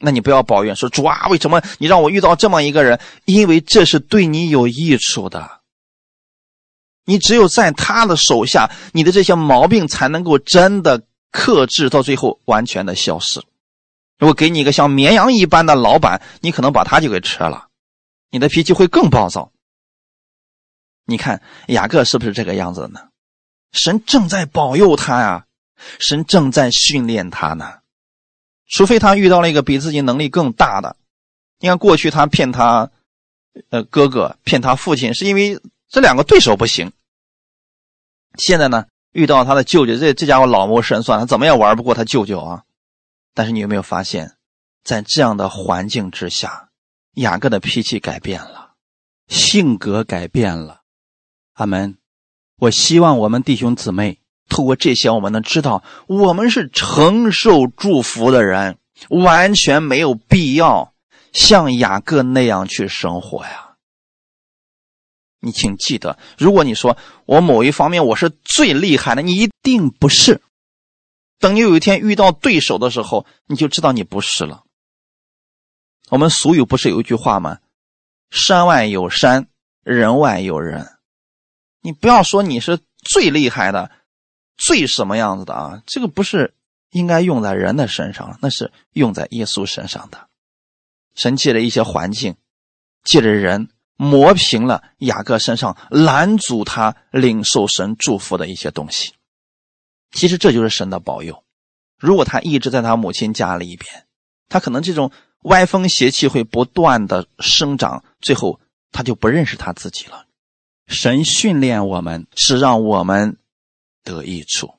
[0.00, 5.60] 那你不要抱怨说：“主啊，为什么你让我遇到这么一个人？”因为这是对你有益处的。
[7.04, 13.40] 你只有在他的手下，你的这些毛病才能够真的克制，到最后完全的消失。
[14.18, 17.68] 如果给你一个像绵羊一般的老板，你可能把他就给吃了，
[18.34, 19.52] 你的脾气会更暴躁。
[21.04, 23.10] 你看雅各是不是这个样子呢？
[23.70, 25.46] 神正在保佑他呀，
[26.00, 27.78] 神正在训练他呢。
[28.66, 30.96] 除非他遇到了一个比自己能力更大的。
[31.60, 32.90] 你看过去他骗他，
[33.70, 36.90] 呃哥哥骗他父亲，是因为这两个对手不行。
[38.36, 42.64] 现在呢，遇到他的舅舅，这这家伙老谋深算，他怎么也玩不过他舅舅啊。
[43.32, 44.32] 但是你有没有发现，
[44.82, 46.70] 在这样的环境之下，
[47.14, 48.72] 雅各的脾气改变了，
[49.28, 50.82] 性格改变了。
[51.54, 51.96] 阿门！
[52.56, 60.92] 我希望我们弟兄姊妹透过这些，我们能知道，我们是承受祝福的人，完全没有必要
[61.32, 63.76] 像雅各那样去生活呀。
[65.40, 66.96] 你请记得，如果你说
[67.26, 70.40] 我某一方面我是最厉害的，你一定不是。
[71.38, 74.64] 等你有一天遇到对手的时候，你就知道你不是了。
[76.10, 77.58] 我们俗语不是有一句话吗？
[78.30, 79.48] 山外有山，
[79.82, 80.86] 人外有人。
[81.80, 83.90] 你不要说你是最厉害的，
[84.56, 85.82] 最什么样子的啊？
[85.86, 86.54] 这个不是
[86.90, 90.28] 应该用在人的身上，那是用在耶稣身上的。
[91.14, 92.36] 神借着一些环境，
[93.02, 99.14] 借着人磨平了雅各身上拦阻他领受神祝福的一些东西。
[100.10, 101.44] 其实这就是神的保佑。
[101.98, 104.06] 如果他一直在他母亲家里边，
[104.48, 105.10] 他可能这种
[105.44, 108.60] 歪风邪气会不断的生长，最后
[108.92, 110.26] 他就不认识他自己了。
[110.86, 113.38] 神训练我们是让我们
[114.02, 114.74] 得益处，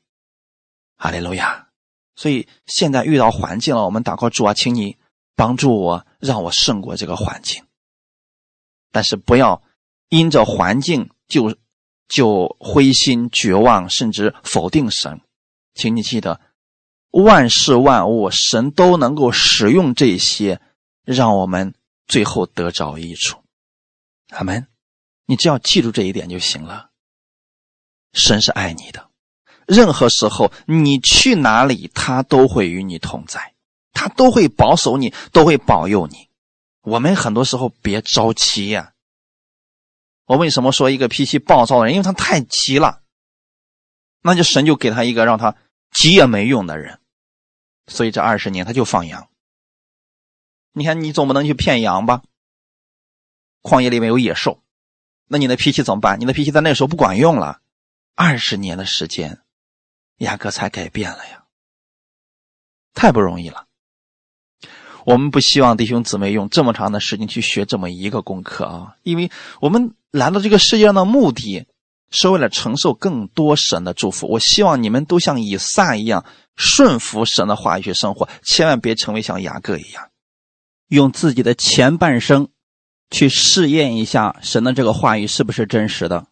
[0.97, 1.69] 哈利路亚。
[2.15, 4.97] 所以现在遇到环境了，我们祷告主啊，请你
[5.35, 7.63] 帮助我，让我胜过这个环境。
[8.91, 9.61] 但是不要
[10.09, 11.57] 因着环境就
[12.07, 15.19] 就灰心绝望，甚至否定神。
[15.73, 16.39] 请你记得，
[17.23, 20.61] 万事万物神都能够使用这些，
[21.03, 21.73] 让我们
[22.07, 23.43] 最后得着益处。
[24.29, 24.67] 阿门。
[25.27, 26.91] 你只要记住这一点就行了。
[28.13, 29.09] 神是爱你的，
[29.65, 33.55] 任何时候你去哪里，他都会与你同在，
[33.91, 36.29] 他都会保守你，都会保佑你。
[36.83, 38.93] 我们很多时候别着急呀。
[40.25, 41.95] 我为什么说一个脾气暴躁的人？
[41.95, 43.01] 因为他太急了，
[44.21, 45.55] 那就神就给他一个让他
[45.91, 46.99] 急也没用的人，
[47.87, 49.29] 所以这二十年他就放羊。
[50.73, 52.23] 你看，你总不能去骗羊吧？
[53.61, 54.61] 旷野里面有野兽。
[55.27, 56.19] 那你的脾气怎么办？
[56.19, 57.61] 你的脾气在那时候不管用了，
[58.13, 59.41] 二十年的时间，
[60.17, 61.45] 雅各才改变了呀，
[62.93, 63.67] 太不容易了。
[65.05, 69.31] 我们不希望弟兄姊妹用这么长的时间去学这么一个功课啊，因为
[69.61, 71.67] 我们来到这个世界上的目的
[72.15, 74.27] 是为了承受更多神的祝福。
[74.27, 80.09] 我希望你们都像以撒一样顺服神的话语去生活，千万别成为像雅各一样，
[80.87, 82.49] 用自己的前半生
[83.11, 86.25] 去试验一下神的这个话语是不是真实的。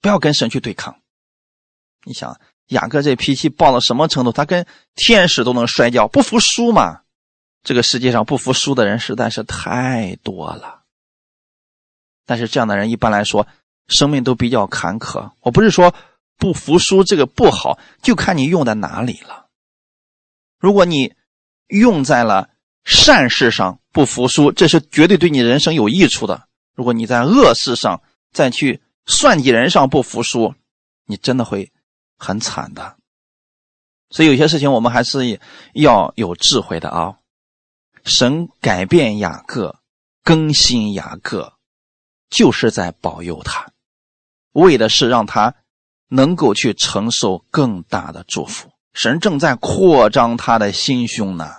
[0.00, 0.96] 不要跟神去对抗。
[2.04, 4.30] 你想雅各这脾气暴到什么程度？
[4.30, 7.00] 他跟天使都能摔跤，不服输嘛。
[7.64, 10.84] 这个世界上不服输的人实在是太多了，
[12.24, 13.48] 但是这样的人一般来说
[13.88, 15.30] 生命都比较坎坷。
[15.40, 15.94] 我不是说
[16.36, 19.46] 不服输这个不好，就看你用在哪里了。
[20.58, 21.14] 如果你
[21.68, 22.50] 用在了
[22.84, 26.48] 善事上不服输，这是绝对对你人生有益处的。
[26.74, 30.54] 如果你在恶事上再去算计人上不服输，
[31.04, 31.72] 你真的会
[32.18, 32.96] 很惨的。
[34.10, 35.40] 所以有些事情我们还是
[35.72, 37.16] 要有智慧的啊。
[38.04, 39.80] 神改变雅各，
[40.22, 41.54] 更新雅各，
[42.30, 43.66] 就是在保佑他，
[44.56, 45.54] 为的是让他
[46.08, 48.70] 能够去承受更大的祝福。
[48.94, 51.52] 神正在扩张他的心胸呢。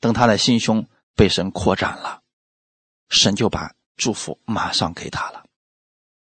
[0.00, 2.20] 等他的心胸被神扩展了，
[3.08, 5.44] 神就把祝福马上给他了。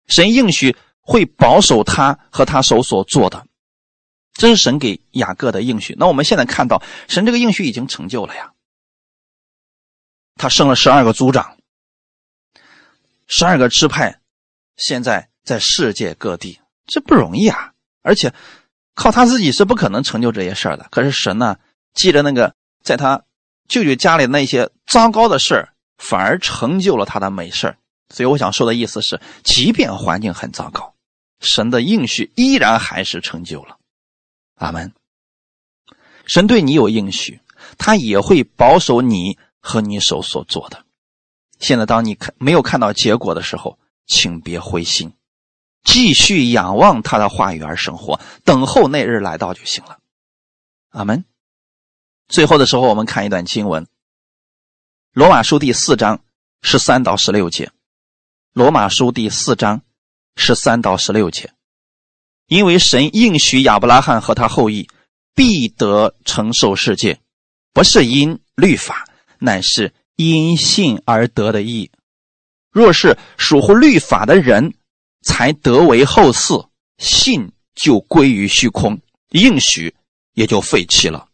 [0.06, 3.46] 神应许会保守他和他手所做的。
[4.32, 5.94] 这是神给雅各的应许。
[5.98, 8.54] 那我们现在看到，神这个应许已经成就了呀。
[10.36, 11.58] 他生了十二个族长，
[13.26, 14.19] 十二个支派，
[14.80, 17.72] 现在在世界各地，这不容易啊！
[18.02, 18.32] 而且
[18.94, 20.88] 靠他自己是不可能成就这些事儿的。
[20.90, 21.58] 可是神呢，
[21.92, 23.22] 记着那个在他
[23.68, 25.68] 舅舅家里那些糟糕的事儿，
[25.98, 27.76] 反而成就了他的美事儿。
[28.08, 30.94] 所以我想说的意思是，即便环境很糟糕，
[31.40, 33.76] 神的应许依然还是成就了。
[34.56, 34.92] 阿门。
[36.26, 37.40] 神对你有应许，
[37.76, 40.84] 他也会保守你和你手所做的。
[41.58, 43.78] 现在，当你看没有看到结果的时候，
[44.10, 45.12] 请别灰心，
[45.84, 49.98] 继续仰望他的话语而生活，等候那日来到就行了。
[50.90, 51.24] 阿门。
[52.28, 53.84] 最后的时候，我们看一段经文，
[55.12, 56.24] 《罗马书》第四章
[56.60, 57.66] 十三到十六节，
[58.52, 59.82] 《罗马书》第四章
[60.34, 61.52] 十三到十六节。
[62.46, 64.88] 因为神应许亚伯拉罕和他后裔
[65.36, 67.20] 必得承受世界，
[67.72, 69.08] 不是因律法，
[69.38, 71.92] 乃是因信而得的义。
[72.70, 74.74] 若是属乎律法的人
[75.22, 76.68] 才得为后嗣，
[76.98, 79.00] 信就归于虚空，
[79.30, 79.94] 应许
[80.34, 81.26] 也就废弃了。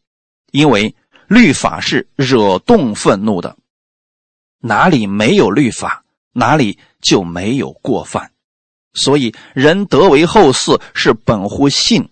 [0.53, 0.95] 因为
[1.29, 3.57] 律法是惹动愤怒的，
[4.61, 8.33] 哪里没有律法，哪里就没有过犯。
[8.95, 12.09] 所以，人得为后嗣是本乎信，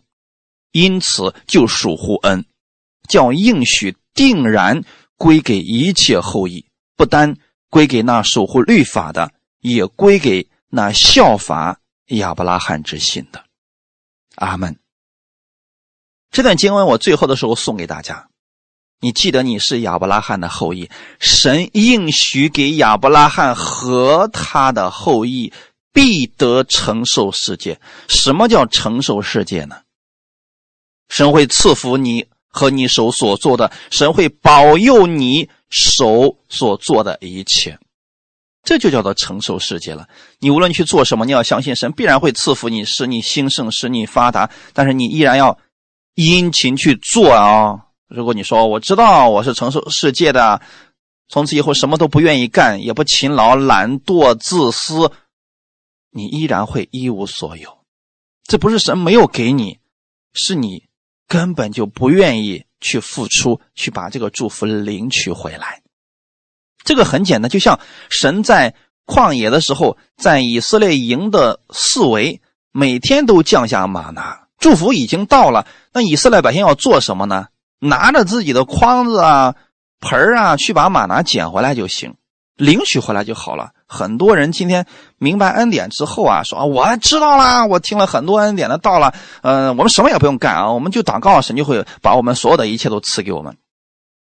[0.72, 2.44] 因此就属乎恩，
[3.08, 4.84] 叫应许定然
[5.16, 7.36] 归给一切后裔，不单
[7.74, 13.44] 归给那守护律法的，也归给那效法亚伯拉罕之心的。
[14.36, 14.78] 阿门。
[16.30, 18.28] 这段经文我最后的时候送给大家，
[19.00, 25.52] 你记得你是亚伯拉罕的后裔，神应许给亚伯拉罕和他的后裔。
[25.92, 27.80] 必得承受世界。
[28.08, 29.82] 什么叫承受世界呢？
[31.08, 37.78] 神会赐福你和你手所做的，神会保佑你手所做的一切，
[38.62, 40.08] 这就叫做承受世界了。
[40.38, 44.50] 你无论去做什么，你要相信神必然会赐福你，使你兴盛，使你发达。
[44.72, 45.58] 但是你依然要
[46.14, 47.86] 殷勤去做啊！
[48.06, 50.60] 如果你说我知道我是承受世界的，
[51.28, 55.10] 从此以后什么都不愿意干，也不勤劳、懒惰、自私。
[56.10, 57.78] 你依然会一无所有，
[58.44, 59.80] 这不是神没有给你，
[60.32, 60.84] 是你
[61.28, 65.82] 根本就不愿意去付出，去把这个祝福领取回来。
[66.84, 68.74] 这个很简单，就像神在
[69.06, 72.40] 旷野的时候，在以色列营的四围，
[72.72, 75.66] 每天都降下玛拿，祝福已经到了。
[75.92, 77.48] 那以色列百姓要做什么呢？
[77.78, 79.54] 拿着自己的筐子啊、
[80.00, 82.14] 盆啊，去把玛拿捡回来就行，
[82.56, 83.72] 领取回来就好了。
[83.86, 84.86] 很多人今天
[85.18, 93.56] 明白恩典之后啊，说啊我知道啦，我听了很多恩典的道了，呃，我们什么也不用干啊，我们就祷告，神就会把我们所有的一切都赐给我们，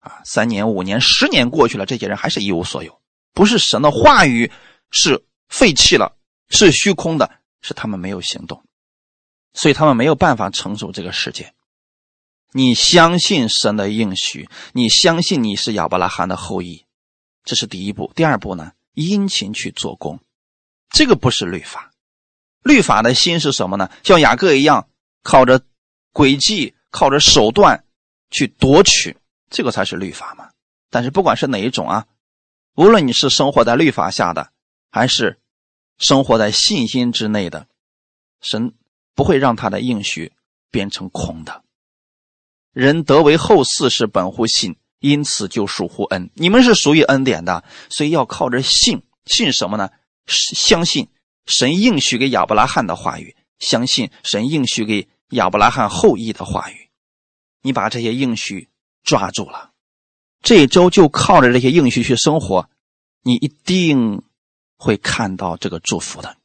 [0.01, 3.01] 啊，三年、五年、十年过去了，这些人还是一无所有，
[3.33, 4.51] 不是神的话语
[4.91, 6.17] 是废弃了，
[6.49, 7.31] 是虚空的，
[7.63, 8.63] 是他们没有行动，
[9.53, 11.53] 所以他们没有办法承受这个世界。
[12.53, 16.84] 你相信神的应许，你相信你是亚伯拉罕的后裔，
[17.45, 18.11] 这是第一步。
[18.17, 18.73] 第二步呢？
[18.95, 20.21] 殷勤去做工，
[20.91, 21.93] 这个不是律法。
[22.63, 23.91] 律法的心是什么呢？
[24.03, 24.89] 像雅各一样，
[25.23, 25.61] 靠着
[26.13, 27.85] 诡计、靠着手段
[28.31, 29.17] 去夺取，
[29.51, 30.51] 这个才是律法嘛。
[30.91, 32.07] 但是不管是哪一种啊，
[32.77, 34.53] 无论你是生活在律法下的，
[34.91, 35.41] 还是
[35.99, 37.67] 生活在信心之内的，
[38.41, 38.75] 神
[39.15, 40.33] 不会让他的应许
[40.71, 41.65] 变成空的。
[42.73, 46.31] 人得为后嗣是本乎信，因此就属乎恩。
[46.35, 49.03] 你们是属于恩典的，所以要靠着信。
[49.27, 49.91] 信什么呢？
[50.27, 51.09] 相信
[51.45, 56.89] 神应许给亚伯拉罕的话语，相信神应许给亚伯拉罕后裔的话语。
[57.61, 58.71] 你把这些应许
[59.03, 59.73] 抓住了，
[60.43, 62.71] 这一周就靠着这些应许去生活，
[63.23, 64.23] 你一定
[64.77, 66.37] 会看到这个祝福的。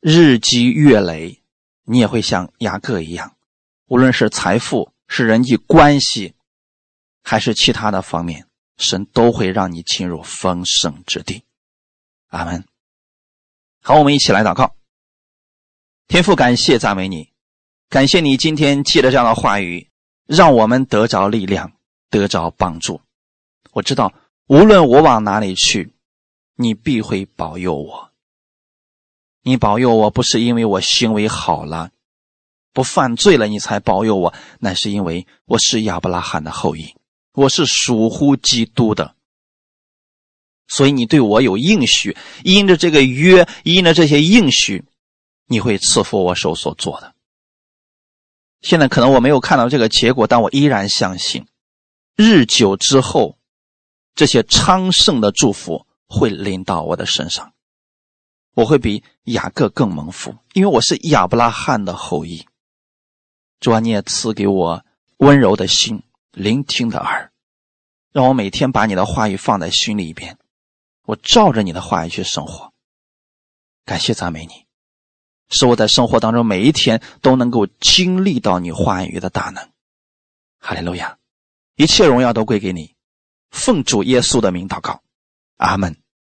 [0.00, 1.42] 日积月累，
[1.84, 3.36] 你也会像雅各一样。
[3.86, 6.34] 无论是财富、是人际关系，
[7.22, 8.46] 还是其他的方面，
[8.76, 11.44] 神都会让你进入丰盛之地。
[12.28, 12.64] 阿门。
[13.82, 14.74] 好，我们一起来祷告。
[16.08, 17.30] 天父，感谢赞美你，
[17.88, 19.88] 感谢你今天借着这样的话语，
[20.26, 21.72] 让我们得着力量，
[22.10, 23.00] 得着帮助。
[23.72, 24.12] 我知道，
[24.46, 25.94] 无论我往哪里去，
[26.56, 28.10] 你必会保佑我。
[29.42, 31.90] 你保佑我不是因为我行为好了。
[32.72, 36.94] 不犯罪了，你才保佑我，那是因为我是亚伯拉罕的后裔，
[37.40, 39.14] 我是属乎基督的，
[40.68, 42.14] 所以你对我有应许，
[42.44, 44.84] 因着这个约，因着这些应许，
[45.46, 47.14] 你会赐福我手所做的。
[48.60, 51.46] 现在可能我没有看到这个结果，但我依然相信，
[52.14, 53.38] 日久之后，
[54.14, 57.54] 这些昌盛的祝福会临到我的身上，
[58.54, 62.46] 我会比雅各更蒙福，因为我是亚伯拉罕的后裔。
[63.60, 64.84] 主啊，你也赐给我
[65.16, 67.29] 温柔的心、聆听的耳，
[68.12, 70.36] 让我每天把你的话语放在心里边，
[71.04, 72.72] 我照着你的话语去生活。
[73.84, 74.66] 感谢赞美你，
[75.48, 79.68] 使我在生活当中每一天都能够经历到你话语的大能。
[80.58, 81.18] 哈利路亚，
[81.76, 82.94] 一切荣耀都归给你，
[83.50, 85.02] 奉主耶稣的名祷告，
[85.56, 85.99] 阿门。